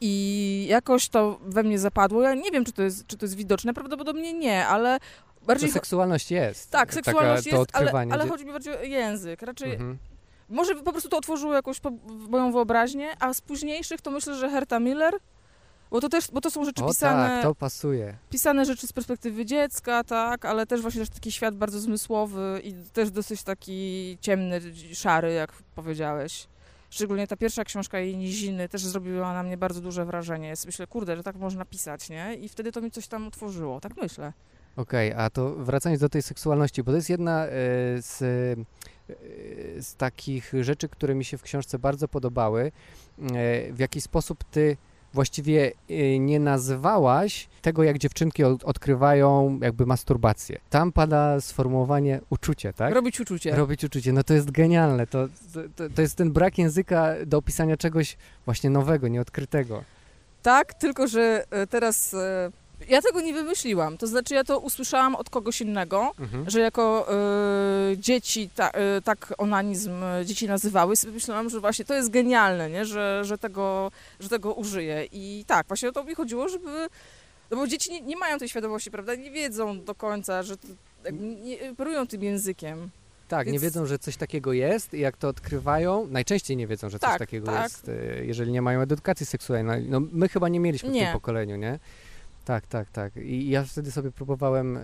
I 0.00 0.66
jakoś 0.68 1.08
to 1.08 1.38
we 1.46 1.62
mnie 1.62 1.78
zapadło. 1.78 2.22
Ja 2.22 2.34
nie 2.34 2.50
wiem, 2.50 2.64
czy 2.64 2.72
to 2.72 2.82
jest, 2.82 3.06
czy 3.06 3.16
to 3.16 3.24
jest 3.24 3.36
widoczne, 3.36 3.74
prawdopodobnie 3.74 4.32
nie, 4.32 4.66
ale 4.66 4.98
To 5.40 5.46
bardziej... 5.46 5.70
seksualność 5.70 6.30
jest. 6.30 6.70
tak, 6.70 6.80
Taka- 6.80 6.92
seksualność 6.94 7.50
to 7.50 7.56
jest, 7.58 7.76
ale, 7.76 7.90
ale 7.92 8.28
chodzi 8.28 8.46
mi 8.46 8.52
bardziej 8.52 8.76
o 8.76 8.82
język. 8.82 9.42
Raczej 9.42 9.72
Mhm. 9.72 9.98
może 10.48 10.74
po 10.74 10.92
prostu 10.92 11.08
to 11.10 11.16
otworzyło 11.18 11.54
w 12.06 12.28
moją 12.28 12.52
wyobraźnię, 12.52 13.10
a 13.20 13.34
z 13.34 13.40
późniejszych 13.40 14.00
to 14.00 14.10
myślę, 14.10 14.34
że 14.34 14.50
Herta 14.50 14.80
Miller, 14.80 15.14
bo 15.90 16.00
to 16.00 16.08
też, 16.08 16.30
bo 16.32 16.40
to 16.40 16.50
są 16.50 16.64
rzeczy 16.64 16.84
O 16.84 16.88
pisane, 16.88 17.28
tak, 17.28 17.42
to 17.42 17.54
pasuje. 17.54 18.16
pisane 18.30 18.64
rzeczy 18.64 18.86
z 18.86 18.92
perspektywy 18.92 19.44
dziecka, 19.44 20.04
tak, 20.04 20.44
ale 20.44 20.66
też 20.66 20.80
właśnie 20.80 21.00
też 21.00 21.10
taki 21.10 21.32
świat 21.32 21.54
bardzo 21.56 21.80
zmysłowy 21.80 22.60
i 22.64 22.74
też 22.92 23.10
dosyć 23.10 23.42
taki 23.42 24.18
ciemny, 24.20 24.60
szary, 24.92 25.32
jak 25.32 25.52
powiedziałeś. 25.74 26.48
Szczególnie 26.90 27.26
ta 27.26 27.36
pierwsza 27.36 27.64
książka 27.64 27.98
jej 27.98 28.16
Niziny 28.16 28.68
też 28.68 28.84
zrobiła 28.84 29.34
na 29.34 29.42
mnie 29.42 29.56
bardzo 29.56 29.80
duże 29.80 30.04
wrażenie. 30.04 30.54
Myślę, 30.66 30.86
kurde, 30.86 31.16
że 31.16 31.22
tak 31.22 31.36
można 31.36 31.64
pisać, 31.64 32.08
nie? 32.10 32.34
I 32.34 32.48
wtedy 32.48 32.72
to 32.72 32.80
mi 32.80 32.90
coś 32.90 33.08
tam 33.08 33.26
otworzyło, 33.26 33.80
tak 33.80 33.96
myślę. 33.96 34.32
Okej, 34.76 35.12
a 35.12 35.30
to 35.30 35.54
wracając 35.54 36.00
do 36.00 36.08
tej 36.08 36.22
seksualności, 36.22 36.82
bo 36.82 36.92
to 36.92 36.96
jest 36.96 37.10
jedna 37.10 37.44
e, 37.44 37.48
z, 38.02 38.22
e, 38.22 39.82
z 39.82 39.94
takich 39.96 40.52
rzeczy, 40.60 40.88
które 40.88 41.14
mi 41.14 41.24
się 41.24 41.38
w 41.38 41.42
książce 41.42 41.78
bardzo 41.78 42.08
podobały. 42.08 42.62
E, 42.62 42.72
w 43.72 43.78
jaki 43.78 44.00
sposób 44.00 44.44
ty 44.44 44.76
właściwie 45.16 45.72
y, 45.90 46.18
nie 46.18 46.40
nazywałaś 46.40 47.48
tego, 47.62 47.82
jak 47.82 47.98
dziewczynki 47.98 48.44
od, 48.44 48.64
odkrywają 48.64 49.58
jakby 49.62 49.86
masturbację. 49.86 50.58
Tam 50.70 50.92
pada 50.92 51.40
sformułowanie 51.40 52.20
uczucie, 52.30 52.72
tak? 52.72 52.94
Robić 52.94 53.20
uczucie. 53.20 53.56
Robić 53.56 53.84
uczucie, 53.84 54.12
no 54.12 54.24
to 54.24 54.34
jest 54.34 54.50
genialne. 54.50 55.06
To, 55.06 55.28
to, 55.76 55.84
to 55.94 56.02
jest 56.02 56.16
ten 56.16 56.32
brak 56.32 56.58
języka 56.58 57.14
do 57.26 57.38
opisania 57.38 57.76
czegoś 57.76 58.16
właśnie 58.44 58.70
nowego, 58.70 59.08
nieodkrytego. 59.08 59.84
Tak, 60.42 60.74
tylko 60.74 61.06
że 61.06 61.44
e, 61.50 61.66
teraz 61.66 62.14
e, 62.14 62.50
ja 62.88 63.02
tego 63.02 63.20
nie 63.20 63.32
wymyśliłam. 63.34 63.98
To 63.98 64.06
znaczy 64.06 64.34
ja 64.34 64.44
to 64.44 64.58
usłyszałam 64.58 65.14
od 65.14 65.30
kogoś 65.30 65.60
innego, 65.60 66.12
Mhm. 66.20 66.50
że 66.50 66.60
jako 66.60 67.06
e, 67.12 67.96
dzieci 67.98 68.50
ta, 68.54 68.70
e, 68.70 69.02
tak 69.02 69.34
onanizm 69.38 70.02
e, 70.04 70.24
dzieci 70.26 70.48
nazywały. 70.48 70.94
I 70.94 70.96
sobie 70.96 71.12
myślałam, 71.12 71.50
że 71.50 71.60
właśnie 71.60 71.84
to 71.84 71.94
jest 71.94 72.10
genialne, 72.10 72.70
nie? 72.70 72.84
Że, 72.84 73.20
że, 73.24 73.38
tego, 73.38 73.90
że 74.20 74.28
tego 74.28 74.54
użyję. 74.54 75.06
I 75.12 75.44
tak, 75.46 75.66
właśnie 75.68 75.88
o 75.88 75.92
to 75.92 76.04
mi 76.04 76.14
chodziło, 76.14 76.48
żeby... 76.48 76.88
No 77.50 77.56
bo 77.56 77.66
dzieci 77.66 77.90
nie, 77.92 78.00
nie 78.00 78.16
mają 78.16 78.38
tej 78.38 78.48
świadomości, 78.48 78.90
prawda? 78.90 79.14
Nie 79.14 79.30
wiedzą 79.30 79.84
do 79.84 79.94
końca, 79.94 80.42
że 80.42 80.56
to, 80.56 80.66
nie 81.44 81.70
operują 81.70 82.06
tym 82.06 82.22
językiem. 82.22 82.90
Tak, 83.28 83.46
nie 83.46 83.52
Więc- 83.52 83.62
wiedzą, 83.62 83.86
że 83.86 83.98
coś 83.98 84.16
takiego 84.16 84.52
jest 84.52 84.94
i 84.94 85.00
jak 85.00 85.16
to 85.16 85.28
odkrywają, 85.28 86.06
najczęściej 86.10 86.56
nie 86.56 86.66
wiedzą, 86.66 86.90
że 86.90 86.98
coś 86.98 87.10
Tak, 87.10 87.18
takiego 87.18 87.46
tak. 87.46 87.62
jest, 87.62 87.88
y, 87.88 88.22
jeżeli 88.26 88.52
nie 88.52 88.62
mają 88.62 88.80
edukacji 88.80 89.26
seksualnej. 89.26 89.86
No 89.88 90.00
my 90.12 90.28
chyba 90.28 90.48
nie 90.48 90.60
mieliśmy 90.60 90.88
w 90.90 90.92
Nie. 90.92 91.02
tym 91.04 91.12
pokoleniu, 91.12 91.56
nie? 91.56 91.78
Tak, 92.46 92.66
tak, 92.66 92.90
tak. 92.90 93.16
I 93.16 93.48
ja 93.48 93.64
wtedy 93.64 93.92
sobie 93.92 94.10
próbowałem 94.12 94.76
e, 94.76 94.82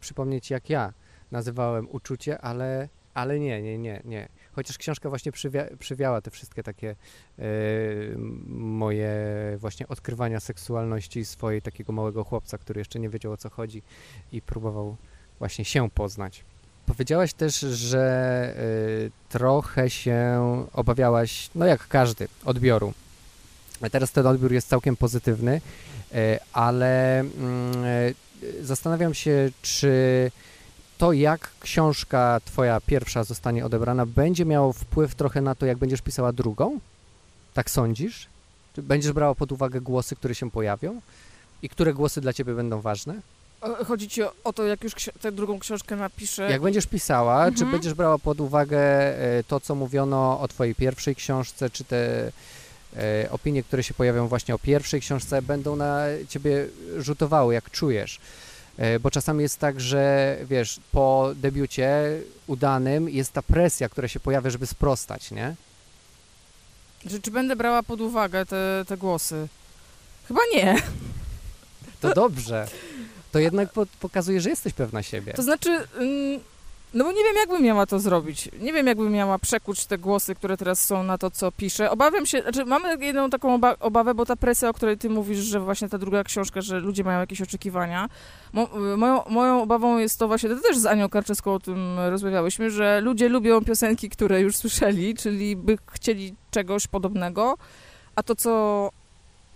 przypomnieć, 0.00 0.50
jak 0.50 0.70
ja 0.70 0.92
nazywałem 1.30 1.88
uczucie, 1.90 2.40
ale, 2.40 2.88
ale 3.14 3.38
nie, 3.38 3.62
nie, 3.62 3.78
nie, 3.78 4.02
nie. 4.04 4.28
Chociaż 4.52 4.78
książka 4.78 5.08
właśnie 5.08 5.32
przywia- 5.32 5.76
przywiała 5.76 6.20
te 6.20 6.30
wszystkie 6.30 6.62
takie 6.62 6.90
e, 6.90 7.44
moje 8.56 9.16
właśnie 9.58 9.88
odkrywania 9.88 10.40
seksualności 10.40 11.24
swojej 11.24 11.62
takiego 11.62 11.92
małego 11.92 12.24
chłopca, 12.24 12.58
który 12.58 12.80
jeszcze 12.80 13.00
nie 13.00 13.08
wiedział 13.08 13.32
o 13.32 13.36
co 13.36 13.50
chodzi 13.50 13.82
i 14.32 14.42
próbował 14.42 14.96
właśnie 15.38 15.64
się 15.64 15.90
poznać. 15.90 16.44
Powiedziałaś 16.86 17.34
też, 17.34 17.60
że 17.60 18.54
y, 18.58 19.10
trochę 19.28 19.90
się 19.90 20.40
obawiałaś, 20.72 21.50
no 21.54 21.66
jak 21.66 21.88
każdy, 21.88 22.28
odbioru. 22.44 22.92
A 23.82 23.90
Teraz 23.90 24.12
ten 24.12 24.26
odbiór 24.26 24.52
jest 24.52 24.68
całkiem 24.68 24.96
pozytywny, 24.96 25.60
ale 26.52 27.20
mm, 27.20 27.84
y, 27.84 28.14
zastanawiam 28.62 29.14
się, 29.14 29.50
czy 29.62 29.90
to, 30.98 31.12
jak 31.12 31.50
książka 31.60 32.40
twoja 32.44 32.80
pierwsza 32.80 33.24
zostanie 33.24 33.66
odebrana, 33.66 34.06
będzie 34.06 34.44
miało 34.44 34.72
wpływ 34.72 35.14
trochę 35.14 35.40
na 35.40 35.54
to, 35.54 35.66
jak 35.66 35.78
będziesz 35.78 36.02
pisała 36.02 36.32
drugą? 36.32 36.78
Tak 37.54 37.70
sądzisz? 37.70 38.26
Czy 38.74 38.82
będziesz 38.82 39.12
brała 39.12 39.34
pod 39.34 39.52
uwagę 39.52 39.80
głosy, 39.80 40.16
które 40.16 40.34
się 40.34 40.50
pojawią? 40.50 41.00
I 41.62 41.68
które 41.68 41.94
głosy 41.94 42.20
dla 42.20 42.32
ciebie 42.32 42.54
będą 42.54 42.80
ważne? 42.80 43.14
E, 43.80 43.84
Chodzi 43.84 44.08
ci 44.08 44.22
o, 44.44 44.52
to, 44.52 44.64
jak 44.64 44.84
już 44.84 44.94
tę 45.20 45.32
drugą 45.32 45.58
książkę 45.58 45.96
napiszę. 45.96 46.50
Jak 46.50 46.62
będziesz 46.62 46.86
pisała, 46.86 47.44
czy 47.44 47.50
Mhm. 47.50 47.70
będziesz 47.70 47.94
brała 47.94 48.18
pod 48.18 48.40
uwagę 48.40 48.78
e, 48.78 49.44
to, 49.44 49.60
co 49.60 49.74
mówiono 49.74 50.40
o 50.40 50.48
twojej 50.48 50.74
pierwszej 50.74 51.14
książce, 51.14 51.70
czy 51.70 51.84
te 51.84 52.26
e, 52.26 52.32
opinie, 53.30 53.62
które 53.62 53.82
się 53.82 53.94
pojawią 53.94 54.28
właśnie 54.28 54.54
o 54.54 54.58
pierwszej 54.58 55.00
książce, 55.00 55.42
będą 55.42 55.76
na 55.76 56.04
ciebie 56.28 56.66
rzutowały, 56.98 57.54
jak 57.54 57.70
czujesz? 57.70 58.18
E, 58.76 59.00
Bo 59.00 59.10
czasami 59.10 59.42
jest 59.42 59.58
tak, 59.58 59.80
że 59.80 60.36
wiesz, 60.44 60.80
po 60.92 61.32
debiucie 61.36 62.20
udanym 62.46 63.08
jest 63.08 63.32
ta 63.32 63.42
presja, 63.42 63.88
która 63.88 64.08
się 64.08 64.20
pojawia, 64.20 64.50
żeby 64.50 64.66
sprostać, 64.66 65.30
nie? 65.30 65.54
Że, 67.06 67.20
czy 67.20 67.30
będę 67.30 67.56
brała 67.56 67.82
pod 67.82 68.00
uwagę 68.00 68.46
te, 68.46 68.84
te 68.88 68.96
głosy? 68.96 69.48
Chyba 70.28 70.40
nie. 70.54 70.76
To 72.00 72.14
dobrze. 72.14 72.68
To 73.32 73.38
jednak 73.38 73.72
po, 73.72 73.86
pokazuje, 74.00 74.40
że 74.40 74.50
jesteś 74.50 74.72
pewna 74.72 75.02
siebie. 75.02 75.32
To 75.32 75.42
znaczy, 75.42 75.70
mm, 75.70 76.40
no 76.94 77.04
bo 77.04 77.12
nie 77.12 77.24
wiem, 77.24 77.34
jakbym 77.36 77.62
miała 77.62 77.86
to 77.86 77.98
zrobić. 77.98 78.48
Nie 78.60 78.72
wiem, 78.72 78.86
jakbym 78.86 79.12
miała 79.12 79.38
przekuć 79.38 79.86
te 79.86 79.98
głosy, 79.98 80.34
które 80.34 80.56
teraz 80.56 80.84
są 80.84 81.02
na 81.02 81.18
to, 81.18 81.30
co 81.30 81.52
piszę. 81.52 81.90
Obawiam 81.90 82.26
się, 82.26 82.42
znaczy 82.42 82.64
mamy 82.64 83.04
jedną 83.04 83.30
taką 83.30 83.54
oba 83.54 83.76
obawę, 83.80 84.14
bo 84.14 84.26
ta 84.26 84.36
presja, 84.36 84.68
o 84.68 84.74
której 84.74 84.98
ty 84.98 85.10
mówisz, 85.10 85.38
że 85.38 85.60
właśnie 85.60 85.88
ta 85.88 85.98
druga 85.98 86.24
książka, 86.24 86.60
że 86.60 86.80
ludzie 86.80 87.04
mają 87.04 87.20
jakieś 87.20 87.42
oczekiwania. 87.42 88.08
Mo 88.52 88.68
moją, 88.96 89.22
moją 89.28 89.62
obawą 89.62 89.98
jest 89.98 90.18
to 90.18 90.28
właśnie, 90.28 90.48
to 90.48 90.60
też 90.60 90.78
z 90.78 90.86
Anią 90.86 91.08
Karczewską 91.08 91.54
o 91.54 91.60
tym 91.60 91.98
rozmawiałyśmy, 91.98 92.70
że 92.70 93.00
ludzie 93.00 93.28
lubią 93.28 93.64
piosenki, 93.64 94.10
które 94.10 94.40
już 94.40 94.56
słyszeli, 94.56 95.14
czyli 95.14 95.56
by 95.56 95.78
chcieli 95.92 96.34
czegoś 96.50 96.86
podobnego, 96.86 97.54
a 98.16 98.22
to, 98.22 98.36
co 98.36 98.90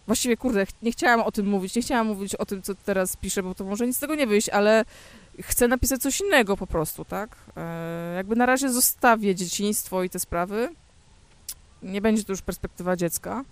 Właściwie, 0.09 0.37
kurde, 0.37 0.67
nie 0.83 0.93
chciałam 0.93 1.21
o 1.21 1.33
tym 1.33 1.47
mówić, 1.47 1.75
nie 1.75 1.83
chciałam 1.83 2.07
mówić 2.07 2.35
o 2.35 2.47
tym, 2.47 2.63
co 2.63 2.75
teraz 2.75 3.17
piszę, 3.17 3.43
bo 3.43 3.55
to 3.55 3.65
może 3.65 3.87
nic 3.87 3.97
z 3.97 4.01
tego 4.01 4.15
nie 4.15 4.27
wyjść, 4.27 4.49
ale 4.49 4.85
chcę 5.43 5.69
napisać 5.69 6.01
coś 6.01 6.21
innego 6.21 6.57
po 6.57 6.67
prostu, 6.67 7.05
tak? 7.05 7.37
E, 7.57 8.15
jakby 8.17 8.37
na 8.37 8.47
razie 8.47 8.71
zostawię 8.71 9.35
dzieciństwo 9.35 10.03
i 10.03 10.11
te 10.11 10.19
sprawy. 10.19 10.69
Nie 11.83 12.01
będzie 12.01 12.25
to 12.25 12.33
już 12.33 12.43
perspektywa 12.43 12.97
dziecka. 12.97 13.45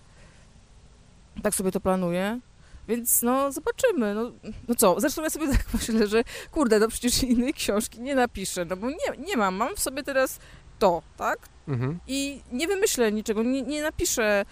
Tak 1.42 1.54
sobie 1.54 1.72
to 1.72 1.80
planuję. 1.80 2.40
Więc 2.88 3.22
no, 3.22 3.52
zobaczymy. 3.52 4.14
No, 4.14 4.32
no 4.68 4.74
co, 4.74 5.00
zresztą 5.00 5.22
ja 5.22 5.30
sobie 5.30 5.48
tak 5.56 5.66
myślę, 5.74 6.06
że 6.06 6.24
kurde, 6.50 6.78
no 6.78 6.88
przecież 6.88 7.22
innej 7.22 7.54
książki 7.54 8.00
nie 8.00 8.14
napiszę, 8.14 8.64
no 8.64 8.76
bo 8.76 8.90
nie, 8.90 9.26
nie 9.26 9.36
mam. 9.36 9.54
Mam 9.54 9.76
w 9.76 9.80
sobie 9.80 10.02
teraz 10.02 10.38
to, 10.78 11.02
tak? 11.16 11.38
Mhm. 11.68 11.98
I 12.06 12.40
nie 12.52 12.68
wymyślę 12.68 13.12
niczego, 13.12 13.42
nie, 13.42 13.62
nie 13.62 13.82
napiszę 13.82 14.44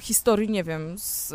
historii, 0.00 0.50
nie 0.50 0.64
wiem, 0.64 0.98
z, 0.98 1.32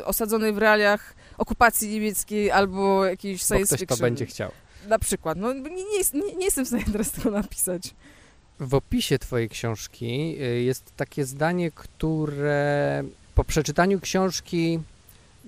y, 0.00 0.04
osadzonej 0.04 0.52
w 0.52 0.58
realiach 0.58 1.14
okupacji 1.38 1.88
niemieckiej 1.88 2.50
albo 2.50 3.04
jakiejś 3.04 3.40
Bo 3.40 3.46
science 3.46 3.66
ktoś 3.66 3.80
fiction. 3.80 3.98
to 3.98 4.02
będzie 4.02 4.26
chciał. 4.26 4.50
Na 4.88 4.98
przykład. 4.98 5.38
No, 5.38 5.52
nie, 5.52 5.70
nie, 6.14 6.36
nie 6.36 6.44
jestem 6.44 6.64
w 6.64 6.68
stanie 6.68 6.84
teraz 6.92 7.10
tego 7.10 7.30
napisać. 7.30 7.94
W 8.60 8.74
opisie 8.74 9.18
Twojej 9.18 9.48
książki 9.48 10.36
y, 10.42 10.62
jest 10.62 10.96
takie 10.96 11.24
zdanie, 11.24 11.70
które 11.70 13.04
po 13.34 13.44
przeczytaniu 13.44 14.00
książki 14.00 14.80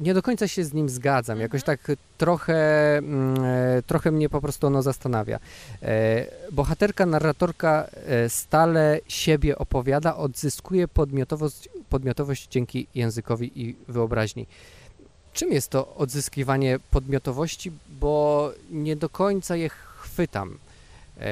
nie 0.01 0.15
do 0.15 0.23
końca 0.23 0.49
się 0.49 0.65
z 0.65 0.73
nim 0.73 0.89
zgadzam. 0.89 1.35
Mhm. 1.35 1.41
Jakoś 1.41 1.63
tak 1.63 1.93
trochę, 2.19 2.99
mm, 2.99 3.45
e, 3.45 3.83
trochę 3.83 4.11
mnie 4.11 4.29
po 4.29 4.41
prostu 4.41 4.67
ono 4.67 4.83
zastanawia. 4.83 5.39
E, 5.83 6.27
Bohaterka, 6.53 7.07
narratorka 7.07 7.87
e, 8.07 8.29
stale 8.29 9.01
siebie 9.09 9.59
opowiada, 9.59 10.17
odzyskuje 10.17 10.89
podmiotowość, 10.89 11.69
podmiotowość 11.89 12.49
dzięki 12.49 12.87
językowi 12.95 13.63
i 13.63 13.77
wyobraźni. 13.89 14.47
Czym 15.35 15.53
jest 15.53 15.69
to 15.69 15.95
odzyskiwanie 15.95 16.79
podmiotowości, 16.91 17.73
bo 17.89 18.51
nie 18.71 18.97
do 18.97 19.09
końca 19.09 19.57
je 19.57 19.69
chwytam. 19.69 20.59
E, 21.21 21.27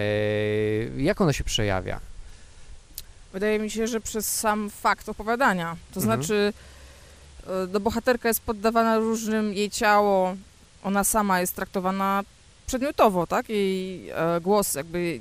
Jak 0.97 1.21
ono 1.21 1.33
się 1.33 1.45
przejawia? 1.45 2.01
Wydaje 3.33 3.59
mi 3.59 3.71
się, 3.71 3.87
że 3.87 4.01
przez 4.01 4.35
sam 4.41 4.71
fakt 4.71 5.09
opowiadania. 5.09 5.77
To 5.95 6.01
Mhm. 6.01 6.05
znaczy, 6.23 6.53
do 7.69 7.81
bohaterka 7.81 8.29
jest 8.29 8.41
poddawana 8.41 8.99
różnym 8.99 9.55
jej 9.55 9.71
ciało, 9.71 10.35
ona 10.85 11.05
sama 11.05 11.41
jest 11.41 11.55
traktowana 11.57 12.23
przedmiotowo, 12.67 13.27
tak? 13.27 13.49
Jej 13.49 14.09
e, 14.11 14.41
głos 14.41 14.75
jakby 14.75 15.21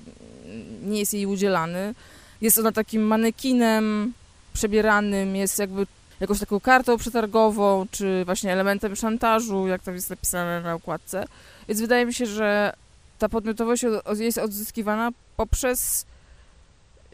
nie 0.84 1.00
jest 1.00 1.14
jej 1.14 1.26
udzielany. 1.26 1.96
Jest 2.42 2.58
ona 2.58 2.72
takim 2.72 3.02
manekinem 3.02 4.14
przebieranym, 4.54 5.36
jest 5.36 5.60
jakby 5.60 5.88
jakąś 6.20 6.40
taką 6.40 6.60
kartą 6.60 6.98
przetargową, 6.98 7.86
czy 7.92 8.26
właśnie 8.26 8.54
elementem 8.54 8.96
szantażu, 8.96 9.68
jak 9.68 9.82
tam 9.82 9.94
jest 9.94 10.10
napisane 10.10 10.62
na 10.62 10.74
okładce. 10.74 11.26
Więc 11.68 11.82
wydaje 11.82 12.06
mi 12.06 12.14
się, 12.14 12.26
że 12.26 12.74
ta 13.20 13.30
podmiotowość 13.30 13.86
jest 14.20 14.38
odzyskiwana 14.38 15.12
poprzez 15.38 16.06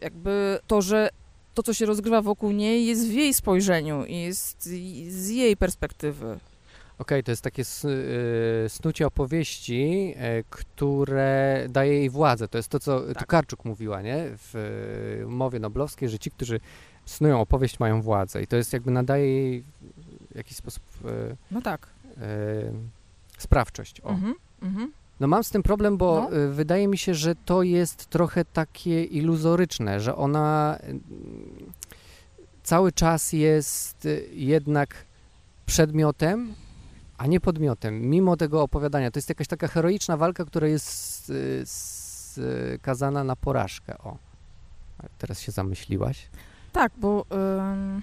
jakby 0.02 0.58
to, 0.66 0.82
że 0.82 1.08
to, 1.54 1.62
co 1.62 1.74
się 1.74 1.86
rozgrywa 1.86 2.22
wokół 2.22 2.52
niej, 2.52 2.86
jest 2.86 3.08
w 3.08 3.12
jej 3.12 3.34
spojrzeniu 3.34 4.04
i 4.04 4.16
jest 4.20 4.62
z 5.08 5.28
jej 5.28 5.56
perspektywy. 5.56 6.38
Okej, 6.98 7.24
to 7.24 7.32
jest 7.32 7.42
takie 7.42 7.62
y, 7.62 8.68
snucie 8.68 9.06
opowieści, 9.06 10.14
e, 10.16 10.42
które 10.50 11.66
daje 11.68 11.92
jej 11.92 12.10
władzę. 12.10 12.48
To 12.48 12.58
jest 12.58 12.68
to, 12.68 12.80
co 12.80 13.00
Tak. 13.00 13.18
Tokarczuk 13.18 13.64
mówiła, 13.64 14.02
nie? 14.02 14.24
W 14.38 14.56
y, 15.22 15.26
mowie 15.26 15.58
noblowskiej, 15.58 16.08
że 16.08 16.18
ci, 16.18 16.30
którzy 16.30 16.60
snują 17.06 17.40
opowieść, 17.40 17.80
mają 17.80 18.02
władzę. 18.02 18.42
I 18.42 18.46
to 18.46 18.56
jest 18.56 18.72
jakby 18.72 18.90
nadaje 18.90 19.26
jej 19.26 19.64
w 20.30 20.36
jakiś 20.36 20.56
sposób 20.56 20.82
e, 21.04 21.36
No 21.50 21.62
tak. 21.62 21.86
e, 22.18 22.20
sprawczość. 23.38 24.00
O. 24.00 24.10
Mhm, 24.10 24.34
mhm. 24.62 24.92
No 25.20 25.26
mam 25.26 25.44
z 25.44 25.50
tym 25.50 25.62
problem, 25.62 25.96
bo 25.96 26.28
No. 26.30 26.36
y, 26.38 26.48
wydaje 26.52 26.88
mi 26.88 26.98
się, 26.98 27.14
że 27.14 27.34
to 27.34 27.62
jest 27.62 28.06
trochę 28.06 28.44
takie 28.44 29.04
iluzoryczne, 29.04 30.00
że 30.00 30.16
ona 30.16 30.78
y, 30.88 31.00
cały 32.62 32.92
czas 32.92 33.32
jest 33.32 34.06
y, 34.06 34.28
jednak 34.32 34.94
przedmiotem, 35.66 36.54
a 37.18 37.26
nie 37.26 37.40
podmiotem, 37.40 38.00
mimo 38.00 38.36
tego 38.36 38.62
opowiadania. 38.62 39.10
To 39.10 39.18
jest 39.18 39.28
jakaś 39.28 39.46
taka 39.48 39.68
heroiczna 39.68 40.16
walka, 40.16 40.44
która 40.44 40.68
jest 40.68 41.32
skazana 41.64 43.24
na 43.24 43.36
porażkę. 43.36 43.98
O, 43.98 44.16
teraz 45.18 45.40
się 45.40 45.52
zamyśliłaś. 45.52 46.28
Tak, 46.74 46.92
bo 46.96 47.24
ym, 47.72 48.02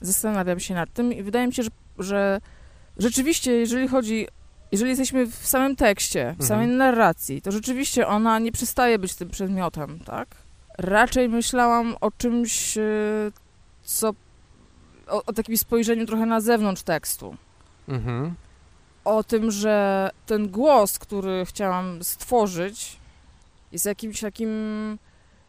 zastanawiam 0.00 0.60
się 0.60 0.74
nad 0.74 0.92
tym 0.92 1.12
i 1.12 1.22
wydaje 1.22 1.46
mi 1.46 1.54
się, 1.54 1.62
że, 1.62 1.70
że 1.98 2.40
rzeczywiście, 2.98 3.52
jeżeli 3.52 3.88
chodzi, 3.88 4.26
jeżeli 4.72 4.90
jesteśmy 4.90 5.26
w 5.26 5.34
samym 5.46 5.76
tekście, 5.76 6.24
w 6.24 6.40
Mhm. 6.40 6.48
samej 6.48 6.66
narracji, 6.68 7.42
to 7.42 7.52
rzeczywiście 7.52 8.06
ona 8.06 8.38
nie 8.38 8.52
przestaje 8.52 8.98
być 8.98 9.14
tym 9.14 9.28
przedmiotem, 9.30 9.98
tak? 10.00 10.28
Raczej 10.78 11.28
myślałam 11.28 11.96
o 12.00 12.10
czymś, 12.10 12.78
e, 12.78 12.82
co, 13.82 14.10
o, 15.06 15.24
o 15.24 15.32
takim 15.32 15.58
spojrzeniu 15.58 16.06
trochę 16.06 16.26
na 16.26 16.40
zewnątrz 16.40 16.82
tekstu. 16.82 17.36
Mhm. 17.88 18.34
O 19.04 19.24
tym, 19.24 19.50
że 19.50 20.10
ten 20.26 20.48
głos, 20.48 20.98
który 20.98 21.44
chciałam 21.46 22.04
stworzyć, 22.04 22.96
jest 23.72 23.86
jakimś 23.86 24.20
takim 24.20 24.48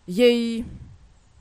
jej, 0.07 0.65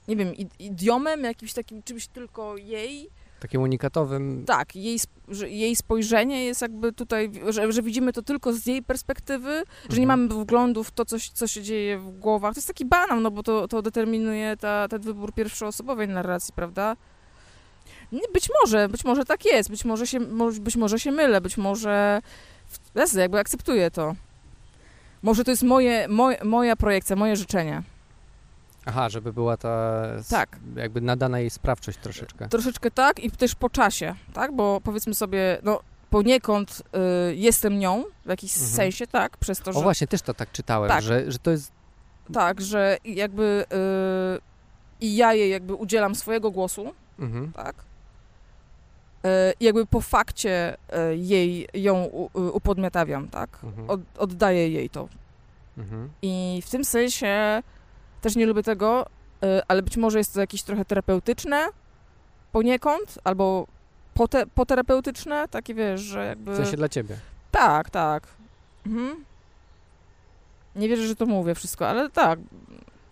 nie 0.08 0.16
wiem, 0.16 0.28
id- 0.34 0.54
idiomem, 0.58 1.24
jakimś 1.24 1.52
takim 1.52 1.82
czymś 1.82 2.06
tylko 2.06 2.56
jej, 2.56 3.08
Takim 3.40 3.62
unikatowym. 3.62 4.44
tak, 4.46 4.76
jej, 4.76 4.98
jej 5.46 5.76
spojrzenie 5.76 6.44
jest 6.44 6.62
jakby 6.62 6.92
tutaj, 6.92 7.30
że, 7.48 7.72
że 7.72 7.82
widzimy 7.82 8.12
to 8.12 8.22
tylko 8.22 8.52
z 8.52 8.66
jej 8.66 8.82
perspektywy, 8.82 9.62
że 9.90 9.96
nie 9.96 10.02
Mhm. 10.02 10.20
mamy 10.28 10.40
wglądu 10.44 10.84
w 10.84 10.90
to, 10.90 11.04
co, 11.04 11.18
się- 11.18 11.30
co 11.34 11.46
się 11.46 11.62
dzieje 11.62 11.98
w 11.98 12.18
głowach. 12.18 12.54
To 12.54 12.58
jest 12.58 12.68
taki 12.68 12.84
banał, 12.84 13.20
no 13.20 13.30
bo 13.30 13.42
to, 13.42 13.68
to 13.68 13.82
determinuje 13.82 14.56
ta, 14.56 14.88
ten 14.88 15.00
wybór 15.02 15.32
pierwszoosobowej 15.34 16.08
narracji, 16.08 16.52
prawda? 16.56 16.96
Być 18.32 18.48
może, 18.62 18.88
być 18.88 19.04
może 19.04 19.24
tak 19.24 19.44
jest, 19.44 19.70
być 19.70 19.84
może 19.84 20.06
się, 20.06 20.20
być 20.60 20.76
może 20.76 20.98
się 20.98 21.10
mylę, 21.12 21.40
być 21.40 21.56
może... 21.56 22.20
jakby 23.16 23.38
akceptuję 23.38 23.90
to. 23.90 24.14
Może 25.22 25.44
to 25.44 25.50
jest 25.50 25.62
moje, 25.62 26.08
moje, 26.08 26.44
moja 26.44 26.76
projekcja, 26.76 27.16
moje 27.16 27.36
życzenie. 27.36 27.82
Aha, 28.86 29.08
żeby 29.08 29.32
była 29.32 29.56
ta. 29.56 30.02
Tak. 30.30 30.58
Jakby 30.76 31.00
nadana 31.00 31.40
jej 31.40 31.50
sprawczość 31.50 31.98
troszeczkę. 31.98 32.48
Troszeczkę 32.48 32.90
tak 32.90 33.24
i 33.24 33.30
też 33.30 33.54
po 33.54 33.70
czasie, 33.70 34.14
tak? 34.32 34.52
Bo 34.52 34.80
powiedzmy 34.84 35.14
sobie, 35.14 35.58
no 35.62 35.80
poniekąd 36.10 36.82
y, 37.30 37.34
jestem 37.36 37.78
nią 37.78 38.04
w 38.24 38.28
jakiś 38.28 38.54
Mhm. 38.54 38.70
sensie, 38.72 39.06
tak? 39.06 39.36
Przez 39.36 39.58
to, 39.60 39.70
O 39.70 39.74
że 39.74 39.80
właśnie, 39.80 40.06
też 40.06 40.22
to 40.22 40.34
tak 40.34 40.52
czytałem, 40.52 40.88
Tak. 40.88 41.02
Że, 41.02 41.32
że 41.32 41.38
to 41.38 41.50
jest. 41.50 41.72
tak, 42.32 42.60
że 42.60 42.96
jakby 43.04 43.64
y, 43.72 44.40
i 45.00 45.16
ja 45.16 45.34
jej 45.34 45.50
jakby 45.50 45.74
udzielam 45.74 46.14
swojego 46.14 46.50
głosu, 46.50 46.92
Mhm. 47.18 47.52
tak? 47.52 47.74
Y, 49.26 49.28
I 49.60 49.64
jakby 49.64 49.86
po 49.86 50.00
fakcie 50.00 50.76
y, 51.10 51.16
jej 51.16 51.68
ją 51.74 52.04
y, 52.36 52.50
upodmiotawiam, 52.52 53.28
tak? 53.28 53.58
Mhm. 53.64 53.90
Od, 53.90 54.00
oddaję 54.18 54.68
jej 54.68 54.90
to. 54.90 55.08
Mhm. 55.78 56.10
I 56.22 56.62
w 56.66 56.70
tym 56.70 56.84
sensie 56.84 57.62
też 58.24 58.36
nie 58.36 58.46
lubię 58.46 58.62
tego, 58.62 59.06
y, 59.44 59.46
ale 59.68 59.82
być 59.82 59.96
może 59.96 60.18
jest 60.18 60.34
to 60.34 60.40
jakieś 60.40 60.62
trochę 60.62 60.84
terapeutyczne 60.84 61.68
poniekąd, 62.52 63.18
albo 63.24 63.66
pote, 64.14 64.46
poterapeutyczne, 64.46 65.48
takie 65.48 65.74
wiesz, 65.74 66.00
że 66.00 66.26
jakby... 66.26 66.52
W 66.52 66.56
sensie 66.56 66.76
dla 66.76 66.88
ciebie. 66.88 67.16
Tak, 67.50 67.90
tak. 67.90 68.26
Mhm. 68.86 69.24
Nie 70.76 70.88
wierzę, 70.88 71.06
że 71.06 71.16
to 71.16 71.26
mówię 71.26 71.54
wszystko, 71.54 71.88
ale 71.88 72.10
tak. 72.10 72.38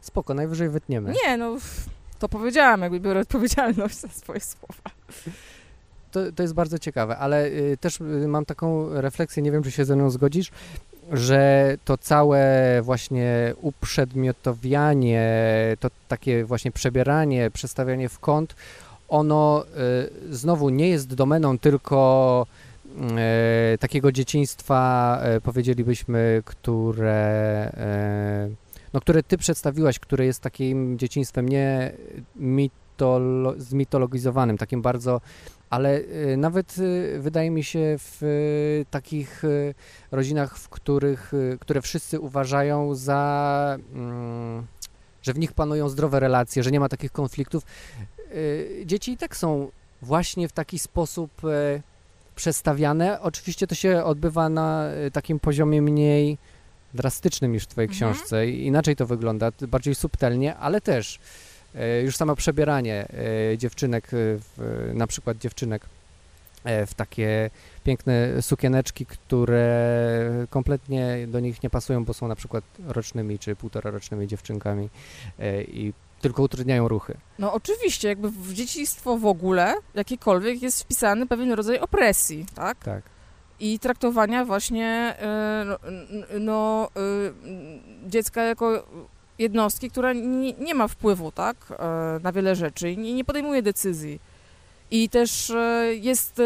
Spoko, 0.00 0.34
najwyżej 0.34 0.68
wytniemy. 0.68 1.14
Nie, 1.24 1.36
no 1.36 1.56
to 2.18 2.28
powiedziałam, 2.28 2.80
jakby 2.80 3.00
biorę 3.00 3.20
odpowiedzialność 3.20 3.96
za 3.96 4.08
swoje 4.08 4.40
słowa. 4.40 4.90
To, 6.10 6.32
to 6.32 6.42
jest 6.42 6.54
bardzo 6.54 6.78
ciekawe, 6.78 7.18
ale 7.18 7.46
y, 7.46 7.76
też 7.80 8.00
y, 8.00 8.28
mam 8.28 8.44
taką 8.44 8.88
refleksję, 9.00 9.42
nie 9.42 9.52
wiem, 9.52 9.62
czy 9.62 9.70
się 9.70 9.84
ze 9.84 9.96
mną 9.96 10.10
zgodzisz, 10.10 10.50
że 11.10 11.76
to 11.84 11.98
całe 11.98 12.80
właśnie 12.82 13.54
uprzedmiotowianie, 13.60 15.30
to 15.80 15.88
takie 16.08 16.44
właśnie 16.44 16.72
przebieranie, 16.72 17.50
przestawianie 17.50 18.08
w 18.08 18.18
kąt, 18.18 18.54
ono 19.08 19.64
y, 20.30 20.34
znowu 20.34 20.68
nie 20.70 20.88
jest 20.88 21.14
domeną 21.14 21.58
tylko 21.58 22.46
y, 23.74 23.78
takiego 23.78 24.12
dzieciństwa, 24.12 25.22
y, 25.36 25.40
powiedzielibyśmy, 25.40 26.42
które, 26.44 27.72
no, 28.92 29.00
które 29.00 29.22
ty 29.22 29.38
przedstawiłaś, 29.38 29.98
które 29.98 30.26
jest 30.26 30.40
takim 30.40 30.98
dzieciństwem. 30.98 31.48
Nie 31.48 31.92
mitolo- 32.96 33.54
zmitologizowanym, 33.58 34.58
takim 34.58 34.82
bardzo 34.82 35.20
ale 35.70 35.98
y, 35.98 36.36
nawet 36.36 36.78
y, 36.78 37.16
wydaje 37.20 37.50
mi 37.50 37.64
się 37.64 37.96
w 37.98 38.22
y, 38.22 38.86
takich 38.90 39.42
rodzinach, 40.10 40.58
w 40.58 40.68
których, 40.68 41.32
które 41.60 41.82
wszyscy 41.82 42.20
uważają 42.20 42.94
za, 42.94 43.76
mm, 43.94 44.66
że 45.22 45.32
w 45.32 45.38
nich 45.38 45.52
panują 45.52 45.88
zdrowe 45.88 46.20
relacje, 46.20 46.62
że 46.62 46.70
nie 46.70 46.80
ma 46.80 46.88
takich 46.88 47.12
konfliktów, 47.12 47.62
dzieci 48.86 49.12
i 49.12 49.16
tak 49.16 49.36
są 49.36 49.70
właśnie 50.02 50.48
w 50.48 50.52
taki 50.52 50.78
sposób 50.78 51.30
przestawiane. 52.34 53.20
Oczywiście 53.20 53.66
to 53.66 53.74
się 53.74 54.04
odbywa 54.04 54.48
na 54.48 54.84
takim 55.12 55.40
poziomie 55.40 55.82
mniej 55.82 56.38
drastycznym 56.94 57.52
niż 57.52 57.64
w 57.64 57.66
twojej 57.66 57.88
Mhm. 57.90 58.12
książce. 58.14 58.48
Inaczej 58.48 58.96
to 58.96 59.06
wygląda, 59.06 59.50
bardziej 59.68 59.94
subtelnie, 59.94 60.56
ale 60.56 60.80
też 60.80 61.18
już 62.04 62.16
samo 62.16 62.36
przebieranie 62.36 63.08
e, 63.52 63.58
dziewczynek, 63.58 64.10
e, 64.14 64.94
na 64.94 65.06
przykład 65.06 65.38
dziewczynek 65.38 65.86
e, 66.64 66.86
w 66.86 66.94
takie 66.94 67.50
piękne 67.84 68.42
sukieneczki, 68.42 69.06
które 69.06 70.46
kompletnie 70.50 71.26
do 71.28 71.40
nich 71.40 71.62
nie 71.62 71.70
pasują, 71.70 72.04
bo 72.04 72.14
są 72.14 72.28
na 72.28 72.36
przykład 72.36 72.64
rocznymi 72.86 73.38
czy 73.38 73.56
półtora 73.56 73.90
rocznymi 73.90 74.26
dziewczynkami 74.26 74.88
e, 75.38 75.62
i 75.62 75.92
tylko 76.20 76.42
utrudniają 76.42 76.88
ruchy. 76.88 77.16
No 77.38 77.52
oczywiście, 77.52 78.08
jakby 78.08 78.30
w 78.30 78.52
dzieciństwo 78.52 79.18
w 79.18 79.26
ogóle, 79.26 79.74
jakiekolwiek, 79.94 80.62
jest 80.62 80.82
wpisany 80.82 81.26
pewien 81.26 81.52
rodzaj 81.52 81.78
opresji, 81.78 82.46
tak? 82.54 82.78
Tak. 82.78 83.02
I 83.60 83.78
traktowania 83.78 84.44
właśnie 84.44 85.16
no, 85.66 85.78
no, 86.40 86.88
dziecka 88.06 88.42
jako 88.42 88.86
jednostki, 89.42 89.90
która 89.90 90.12
nie, 90.12 90.52
nie 90.52 90.74
ma 90.74 90.88
wpływu, 90.88 91.32
tak? 91.32 91.56
y, 91.70 92.22
Na 92.22 92.32
wiele 92.32 92.56
rzeczy 92.56 92.90
i 92.90 92.98
nie, 92.98 93.24
podejmuje 93.24 93.62
decyzji. 93.62 94.20
I 94.90 95.08
też 95.08 95.50
y, 95.50 95.98
jest 96.00 96.42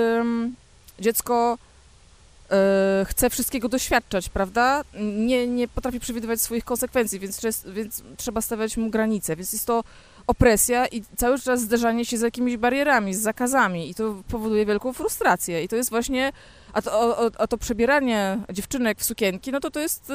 dziecko 1.00 1.58
y, 3.02 3.04
chce 3.04 3.30
wszystkiego 3.30 3.68
doświadczać, 3.68 4.28
prawda? 4.28 4.82
Nie, 5.00 5.46
nie 5.46 5.68
potrafi 5.68 6.00
przewidywać 6.00 6.40
swoich 6.40 6.64
konsekwencji, 6.64 7.20
więc, 7.20 7.40
więc 7.66 8.02
trzeba 8.16 8.40
stawiać 8.40 8.76
mu 8.76 8.90
granice. 8.90 9.36
Więc 9.36 9.52
jest 9.52 9.66
to 9.66 9.84
opresja 10.26 10.86
i 10.86 11.02
cały 11.16 11.38
czas 11.38 11.60
zderzanie 11.60 12.04
się 12.04 12.18
z 12.18 12.20
jakimiś 12.20 12.56
barierami, 12.56 13.14
z 13.14 13.20
zakazami 13.20 13.90
i 13.90 13.94
to 13.94 14.14
powoduje 14.28 14.66
wielką 14.66 14.92
frustrację. 14.92 15.62
I 15.64 15.68
to 15.68 15.76
jest 15.76 15.90
właśnie, 15.90 16.32
a 16.72 16.82
to, 16.82 17.18
a, 17.18 17.30
a 17.42 17.46
to 17.46 17.58
przebieranie 17.58 18.38
dziewczynek 18.52 18.98
w 18.98 19.04
sukienki, 19.04 19.52
no 19.52 19.60
to 19.60 19.70
to 19.70 19.80
jest, 19.80 20.10
y, 20.10 20.14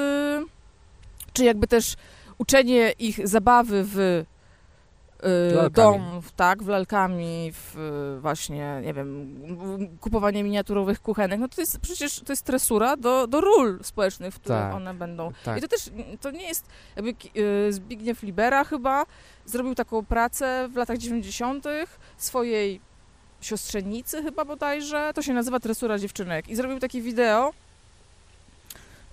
czy 1.34 1.44
jakby 1.44 1.68
też 1.68 1.96
uczenie 2.42 2.94
ich 3.00 3.28
zabawy 3.28 3.84
w 3.84 3.98
y, 4.00 4.26
Lalkami. 5.56 5.72
dom, 5.74 6.22
tak, 6.36 6.64
w 6.64 6.68
lalkami, 6.68 7.52
w 7.54 7.78
y, 8.18 8.22
właśnie, 8.22 8.82
nie 8.84 8.94
wiem, 8.94 9.36
kupowanie 10.00 10.44
miniaturowych 10.44 11.02
kuchenek, 11.02 11.40
no 11.40 11.48
to 11.48 11.62
jest 11.62 11.80
przecież, 11.80 12.20
to 12.20 12.32
jest 12.32 12.46
tresura 12.46 12.98
do, 12.98 13.28
do 13.28 13.42
ról 13.42 13.80
społecznych, 13.84 14.34
w 14.34 14.40
których 14.40 14.62
Tak. 14.62 14.74
one 14.76 14.94
będą. 14.94 15.32
Tak. 15.44 15.58
I 15.58 15.62
to 15.62 15.68
też, 15.68 15.90
to 16.22 16.32
nie 16.32 16.48
jest, 16.48 16.66
jakby 16.96 17.14
y, 17.40 17.74
Zbigniew 17.74 18.24
Libera 18.24 18.64
chyba 18.64 19.06
zrobił 19.46 19.76
taką 19.76 20.06
pracę 20.06 20.70
w 20.72 20.76
latach 20.76 20.98
90. 20.98 21.66
swojej 22.18 22.82
siostrzenicy 23.42 24.24
chyba 24.24 24.46
bodajże, 24.46 25.12
to 25.16 25.22
się 25.22 25.34
nazywa 25.34 25.60
Tresura 25.60 26.00
Dziewczynek 26.00 26.48
i 26.50 26.56
zrobił 26.56 26.80
takie 26.80 27.02
wideo, 27.02 27.54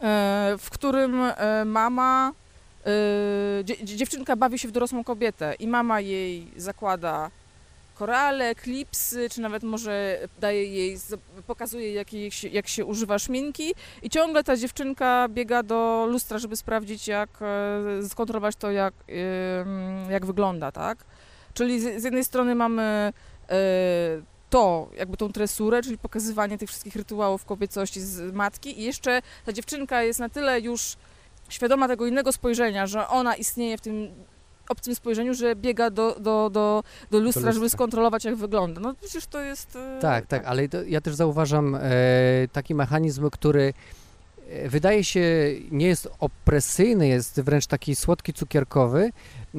e, 0.02 0.54
w 0.58 0.70
którym 0.70 1.20
e, 1.22 1.64
mama, 1.64 2.32
dziewczynka 3.84 4.36
bawi 4.36 4.58
się 4.58 4.68
w 4.68 4.72
dorosłą 4.72 5.04
kobietę 5.04 5.54
i 5.58 5.68
mama 5.68 6.00
jej 6.00 6.46
zakłada 6.56 7.30
korale, 7.94 8.54
klipsy, 8.54 9.28
czy 9.30 9.40
nawet 9.40 9.62
może 9.62 10.18
daje 10.40 10.64
jej, 10.64 10.96
pokazuje 11.46 11.92
jak, 11.92 12.12
jej 12.12 12.30
jak 12.52 12.68
się 12.68 12.84
używa 12.84 13.18
szminki 13.18 13.74
i 14.02 14.10
ciągle 14.10 14.44
ta 14.44 14.56
dziewczynka 14.56 15.28
biega 15.28 15.62
do 15.62 16.06
lustra, 16.10 16.38
żeby 16.38 16.56
sprawdzić 16.56 17.08
jak, 17.08 17.30
e, 17.42 18.08
skontrolować 18.08 18.56
to 18.56 18.70
jak, 18.70 18.94
jak 20.10 20.26
wygląda, 20.26 20.72
tak? 20.72 20.98
Czyli 21.54 21.80
z, 21.80 22.00
z 22.02 22.04
jednej 22.04 22.24
strony 22.24 22.54
mamy 22.54 22.82
e, 22.82 23.56
to, 24.50 24.88
jakby 24.96 25.16
tą 25.16 25.32
tresurę, 25.32 25.82
czyli 25.82 25.98
pokazywanie 25.98 26.58
tych 26.58 26.68
wszystkich 26.68 26.96
rytuałów 26.96 27.44
kobiecości 27.44 28.00
z 28.00 28.34
matki 28.34 28.80
i 28.80 28.84
jeszcze 28.84 29.22
ta 29.46 29.52
dziewczynka 29.52 30.02
jest 30.02 30.20
na 30.20 30.28
tyle 30.28 30.60
już 30.60 30.96
świadoma 31.48 31.88
tego 31.88 32.06
innego 32.06 32.32
spojrzenia, 32.32 32.86
że 32.86 33.08
ona 33.08 33.36
istnieje 33.36 33.78
w 33.78 33.80
tym 33.80 34.08
obcym 34.68 34.94
spojrzeniu, 34.94 35.34
że 35.34 35.56
biega 35.56 35.90
do, 35.90 36.14
do, 36.20 36.50
do, 36.50 36.82
do, 37.10 37.18
lustra, 37.18 37.20
lustra. 37.40 37.52
żeby 37.52 37.70
skontrolować 37.70 38.24
jak 38.24 38.36
wygląda. 38.36 38.80
No 38.80 38.94
przecież 38.94 39.26
to 39.26 39.40
jest... 39.40 39.76
e, 39.76 39.98
Tak, 40.00 40.26
tak, 40.26 40.44
ale 40.46 40.68
to, 40.68 40.82
ja 40.82 41.00
też 41.00 41.14
zauważam 41.14 41.74
e, 41.74 41.80
taki 42.52 42.74
mechanizm, 42.74 43.30
który 43.30 43.74
e, 44.50 44.68
wydaje 44.68 45.04
się 45.04 45.22
nie 45.70 45.86
jest 45.86 46.08
opresyjny, 46.20 47.08
jest 47.08 47.40
wręcz 47.40 47.66
taki 47.66 47.96
słodki, 47.96 48.32
cukierkowy, 48.32 49.10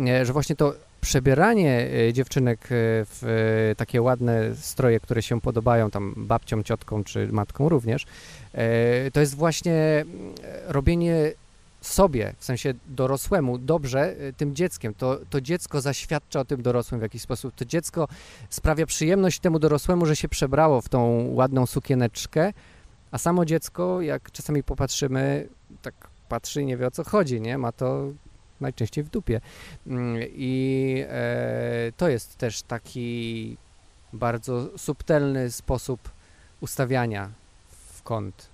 e, 0.08 0.26
że 0.26 0.34
właśnie 0.34 0.56
to 0.56 0.74
przebieranie 1.02 1.88
e, 2.10 2.14
dziewczynek 2.14 2.60
w 2.72 3.74
takie 3.78 4.02
ładne 4.02 4.56
stroje, 4.56 5.00
które 5.00 5.22
się 5.22 5.42
podobają 5.42 5.92
tam 5.92 6.14
babciom, 6.18 6.64
ciotkom 6.64 7.04
czy 7.04 7.28
matkom 7.32 7.68
również, 7.68 8.06
to 9.14 9.20
jest 9.20 9.36
właśnie 9.36 10.06
robienie 10.68 11.32
sobie, 11.82 12.34
w 12.38 12.46
sensie 12.46 12.74
dorosłemu, 12.88 13.58
dobrze 13.58 14.00
e, 14.00 14.34
tym 14.34 14.56
dzieckiem. 14.56 14.94
To, 14.94 15.20
to 15.30 15.42
dziecko 15.42 15.82
zaświadcza 15.82 16.40
o 16.40 16.46
tym 16.46 16.62
dorosłym 16.62 17.00
w 17.00 17.04
jakiś 17.04 17.22
sposób. 17.22 17.56
To 17.56 17.66
dziecko 17.66 18.08
sprawia 18.50 18.86
przyjemność 18.86 19.40
temu 19.40 19.60
dorosłemu, 19.60 20.06
że 20.06 20.16
się 20.16 20.30
przebrało 20.30 20.82
w 20.82 20.90
tą 20.90 21.30
ładną 21.34 21.66
sukieneczkę, 21.66 22.54
a 23.12 23.18
samo 23.18 23.46
dziecko, 23.46 24.02
jak 24.02 24.32
czasami 24.32 24.64
popatrzymy, 24.64 25.48
tak 25.82 25.94
patrzy 26.30 26.62
i 26.62 26.66
nie 26.66 26.78
wie 26.78 26.88
o 26.88 26.92
co 26.92 27.04
chodzi, 27.04 27.42
nie? 27.42 27.58
Ma 27.58 27.72
to 27.72 28.08
najczęściej 28.62 29.04
w 29.04 29.10
dupie. 29.10 29.42
Mm, 29.88 30.18
I 30.28 31.04
e, 31.08 31.92
to 31.98 32.10
jest 32.10 32.36
też 32.36 32.62
taki 32.62 33.58
bardzo 34.14 34.78
subtelny 34.78 35.52
sposób 35.52 36.10
ustawiania 36.62 37.30
w 37.94 38.04
kąt. 38.04 38.50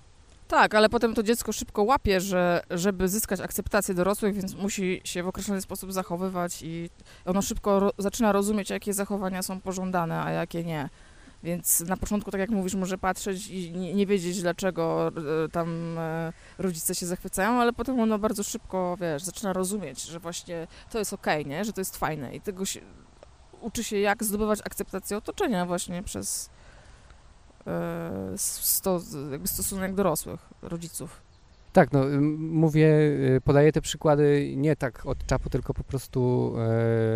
Tak, 0.48 0.74
ale 0.74 0.88
potem 0.88 1.14
to 1.14 1.22
dziecko 1.22 1.52
szybko 1.52 1.82
łapie, 1.82 2.20
że 2.20 2.62
żeby 2.70 3.08
zyskać 3.08 3.40
akceptację 3.40 3.94
dorosłych, 3.94 4.34
więc 4.34 4.54
musi 4.54 5.00
się 5.04 5.22
w 5.22 5.28
określony 5.28 5.60
sposób 5.60 5.92
zachowywać 5.92 6.62
i 6.62 6.90
ono 7.24 7.42
szybko 7.42 7.80
ro- 7.80 7.92
zaczyna 7.98 8.32
rozumieć, 8.32 8.70
jakie 8.70 8.92
zachowania 8.94 9.42
są 9.42 9.60
pożądane, 9.60 10.22
a 10.22 10.30
jakie 10.30 10.64
nie. 10.64 10.88
Więc 11.42 11.80
na 11.80 11.96
początku, 11.96 12.30
tak 12.30 12.40
jak 12.40 12.50
mówisz, 12.50 12.74
może 12.74 12.98
patrzeć 12.98 13.48
i 13.48 13.72
nie, 13.72 13.94
nie 13.94 14.06
wiedzieć, 14.06 14.42
dlaczego 14.42 15.12
e, 15.44 15.48
tam 15.48 15.98
e, 15.98 16.32
rodzice 16.58 16.94
się 16.94 17.06
zachwycają, 17.06 17.60
ale 17.60 17.72
potem 17.72 18.00
ono 18.00 18.18
bardzo 18.18 18.42
szybko, 18.42 18.96
wiesz, 19.00 19.22
zaczyna 19.24 19.52
rozumieć, 19.52 20.02
że 20.02 20.18
właśnie 20.18 20.66
to 20.90 20.98
jest 20.98 21.12
okej, 21.12 21.46
nie? 21.46 21.64
Że 21.64 21.72
to 21.72 21.80
jest 21.80 21.96
fajne 21.96 22.36
i 22.36 22.40
tego 22.40 22.64
się 22.64 22.80
uczy 23.60 23.84
się, 23.84 23.98
jak 23.98 24.24
zdobywać 24.24 24.60
akceptację 24.64 25.16
otoczenia 25.16 25.66
właśnie 25.66 26.02
przez 26.02 26.50
sto, 28.36 29.00
jakby 29.30 29.48
stosunek 29.48 29.94
dorosłych, 29.94 30.40
rodziców. 30.62 31.26
Tak, 31.72 31.92
no 31.92 32.04
mówię, 32.38 32.86
y, 33.36 33.40
podaję 33.44 33.72
te 33.72 33.80
przykłady 33.80 34.54
nie 34.56 34.76
tak 34.76 35.06
od 35.06 35.26
czapu, 35.26 35.50
tylko 35.50 35.74
po 35.74 35.84
prostu 35.84 36.52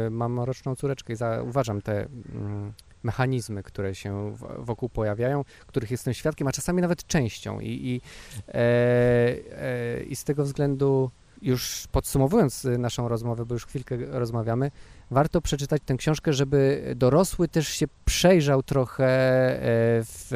e, 0.06 0.10
mam 0.10 0.40
roczną 0.40 0.76
córeczkę 0.76 1.12
i 1.12 1.16
zauważam 1.16 1.82
te 1.82 2.06
mm, 2.34 2.72
mechanizmy, 3.02 3.62
które 3.62 3.94
się 3.94 4.36
wokół 4.58 4.88
pojawiają, 4.88 5.44
których 5.66 5.90
jestem 5.90 6.14
świadkiem, 6.14 6.48
a 6.48 6.52
czasami 6.52 6.82
nawet 6.82 7.06
częścią. 7.06 7.60
I, 7.60 7.68
i, 7.68 8.00
e, 8.48 8.54
e, 8.54 10.02
i 10.02 10.16
z 10.16 10.24
tego 10.24 10.44
względu, 10.44 11.10
już 11.42 11.86
podsumowując 11.92 12.64
y, 12.64 12.78
naszą 12.78 13.08
rozmowę, 13.08 13.46
bo 13.46 13.54
już 13.54 13.66
chwilkę 13.66 13.96
rozmawiamy, 13.96 14.70
warto 15.10 15.40
przeczytać 15.40 15.82
tę 15.86 15.96
książkę, 15.96 16.32
żeby 16.32 16.82
dorosły 16.96 17.48
też 17.48 17.68
się 17.68 17.86
przejrzał 18.04 18.62
trochę 18.62 19.06
e, 19.06 19.60
w 20.04 20.30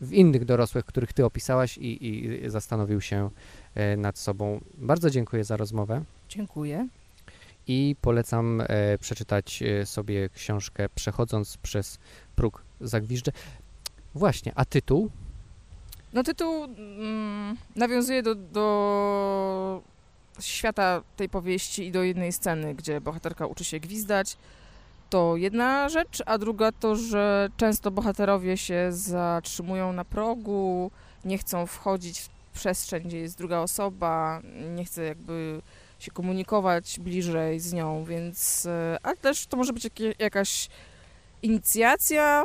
w 0.00 0.12
innych 0.12 0.44
dorosłych, 0.44 0.84
których 0.84 1.12
ty 1.12 1.24
opisałaś 1.24 1.78
i, 1.78 2.06
i 2.06 2.40
zastanowił 2.50 3.00
się 3.00 3.30
e, 3.74 3.96
nad 3.96 4.18
sobą. 4.18 4.60
Bardzo 4.74 5.10
dziękuję 5.10 5.44
za 5.44 5.56
rozmowę 5.56 6.04
Dziękuję. 6.28 6.88
i 7.66 7.96
polecam 8.00 8.60
e, 8.60 8.98
przeczytać 8.98 9.62
sobie 9.84 10.28
książkę 10.28 10.88
Przechodząc 10.94 11.56
przez 11.56 11.98
próg 12.36 12.62
Zagwiżdże. 12.80 13.32
Właśnie, 14.14 14.52
a 14.54 14.64
tytuł? 14.64 15.10
No 16.12 16.22
tytuł 16.22 16.64
mm, 16.64 17.56
nawiązuje 17.76 18.22
do, 18.22 18.34
do 18.34 19.82
świata 20.40 21.02
tej 21.16 21.28
powieści 21.28 21.86
i 21.86 21.92
do 21.92 22.02
jednej 22.02 22.32
sceny, 22.32 22.74
gdzie 22.74 23.00
bohaterka 23.00 23.46
uczy 23.46 23.64
się 23.64 23.80
gwizdać. 23.80 24.36
To 25.10 25.36
jedna 25.36 25.88
rzecz, 25.88 26.22
a 26.26 26.38
druga 26.38 26.72
to, 26.72 26.96
że 26.96 27.48
często 27.56 27.90
bohaterowie 27.90 28.56
się 28.56 28.88
zatrzymują 28.90 29.92
na 29.92 30.04
progu, 30.04 30.90
nie 31.24 31.38
chcą 31.38 31.66
wchodzić 31.66 32.20
w 32.20 32.28
przestrzeń, 32.54 33.02
gdzie 33.02 33.18
jest 33.18 33.38
druga 33.38 33.58
osoba, 33.58 34.40
nie 34.76 34.84
chce 34.84 35.04
jakby 35.04 35.62
się 35.98 36.10
komunikować 36.10 37.00
bliżej 37.00 37.60
z 37.60 37.72
nią, 37.72 38.04
więc... 38.04 38.66
e, 38.66 38.98
A 39.02 39.14
też 39.14 39.46
to 39.46 39.56
może 39.56 39.72
być 39.72 39.88
jakaś 40.18 40.68
inicjacja, 41.42 42.44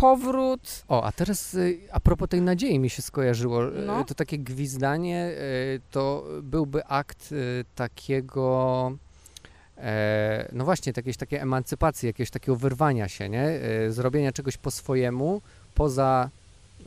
powrót, 0.00 0.84
O, 0.88 1.04
a 1.04 1.12
teraz 1.12 1.54
y, 1.54 1.78
a 1.92 2.00
propos 2.00 2.28
tej 2.28 2.40
nadziei 2.42 2.78
mi 2.78 2.90
się 2.90 3.02
skojarzyło. 3.02 3.68
y, 3.68 3.86
No. 3.86 4.04
To 4.04 4.14
takie 4.14 4.38
gwizdanie 4.38 5.28
y, 5.28 5.80
to 5.90 6.24
byłby 6.42 6.84
akt 6.86 7.34
takiego. 7.74 8.92
E, 9.78 10.48
no 10.52 10.64
właśnie, 10.64 10.92
jakiejś 10.96 11.16
takiej 11.16 11.38
emancypacji, 11.38 12.06
jakiegoś 12.06 12.30
takiego 12.30 12.56
wyrwania 12.56 13.08
się, 13.08 13.28
nie? 13.28 13.48
Zrobienia 13.88 14.32
czegoś 14.32 14.56
po 14.56 14.70
swojemu, 14.70 15.40
poza 15.74 16.30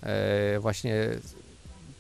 e, 0.04 0.60
właśnie 0.60 0.96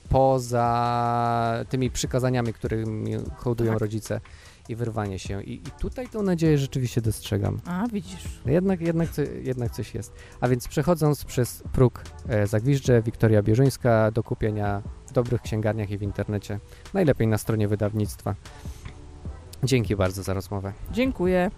poza 0.09 1.65
tymi 1.69 1.91
przykazaniami, 1.91 2.53
którymi 2.53 3.11
hołdują 3.37 3.71
Tak. 3.71 3.81
rodzice 3.81 4.21
i 4.69 4.75
wyrwanie 4.75 5.19
się. 5.19 5.43
I, 5.43 5.53
I 5.53 5.71
tutaj 5.79 6.07
tą 6.07 6.23
nadzieję 6.23 6.57
rzeczywiście 6.57 7.01
dostrzegam. 7.01 7.59
A, 7.65 7.87
widzisz. 7.93 8.41
Jednak, 8.45 8.81
jednak, 8.81 9.09
co- 9.09 9.21
jednak 9.21 9.71
coś 9.71 9.95
jest. 9.95 10.13
A 10.41 10.47
więc 10.47 10.67
przechodząc 10.67 11.25
przez 11.25 11.63
próg 11.73 12.03
e, 12.29 12.47
Zagwiżdże, 12.47 13.01
Wiktoria 13.01 13.43
Bierzyńska 13.43 14.11
do 14.11 14.23
kupienia 14.23 14.81
w 15.07 15.11
dobrych 15.13 15.41
księgarniach 15.41 15.89
i 15.89 15.97
w 15.97 16.01
internecie, 16.01 16.59
najlepiej 16.93 17.27
na 17.27 17.37
stronie 17.37 17.67
wydawnictwa. 17.67 18.35
Dzięki 19.63 19.95
bardzo 19.95 20.23
za 20.23 20.33
rozmowę. 20.33 20.73
Dziękuję. 20.91 21.51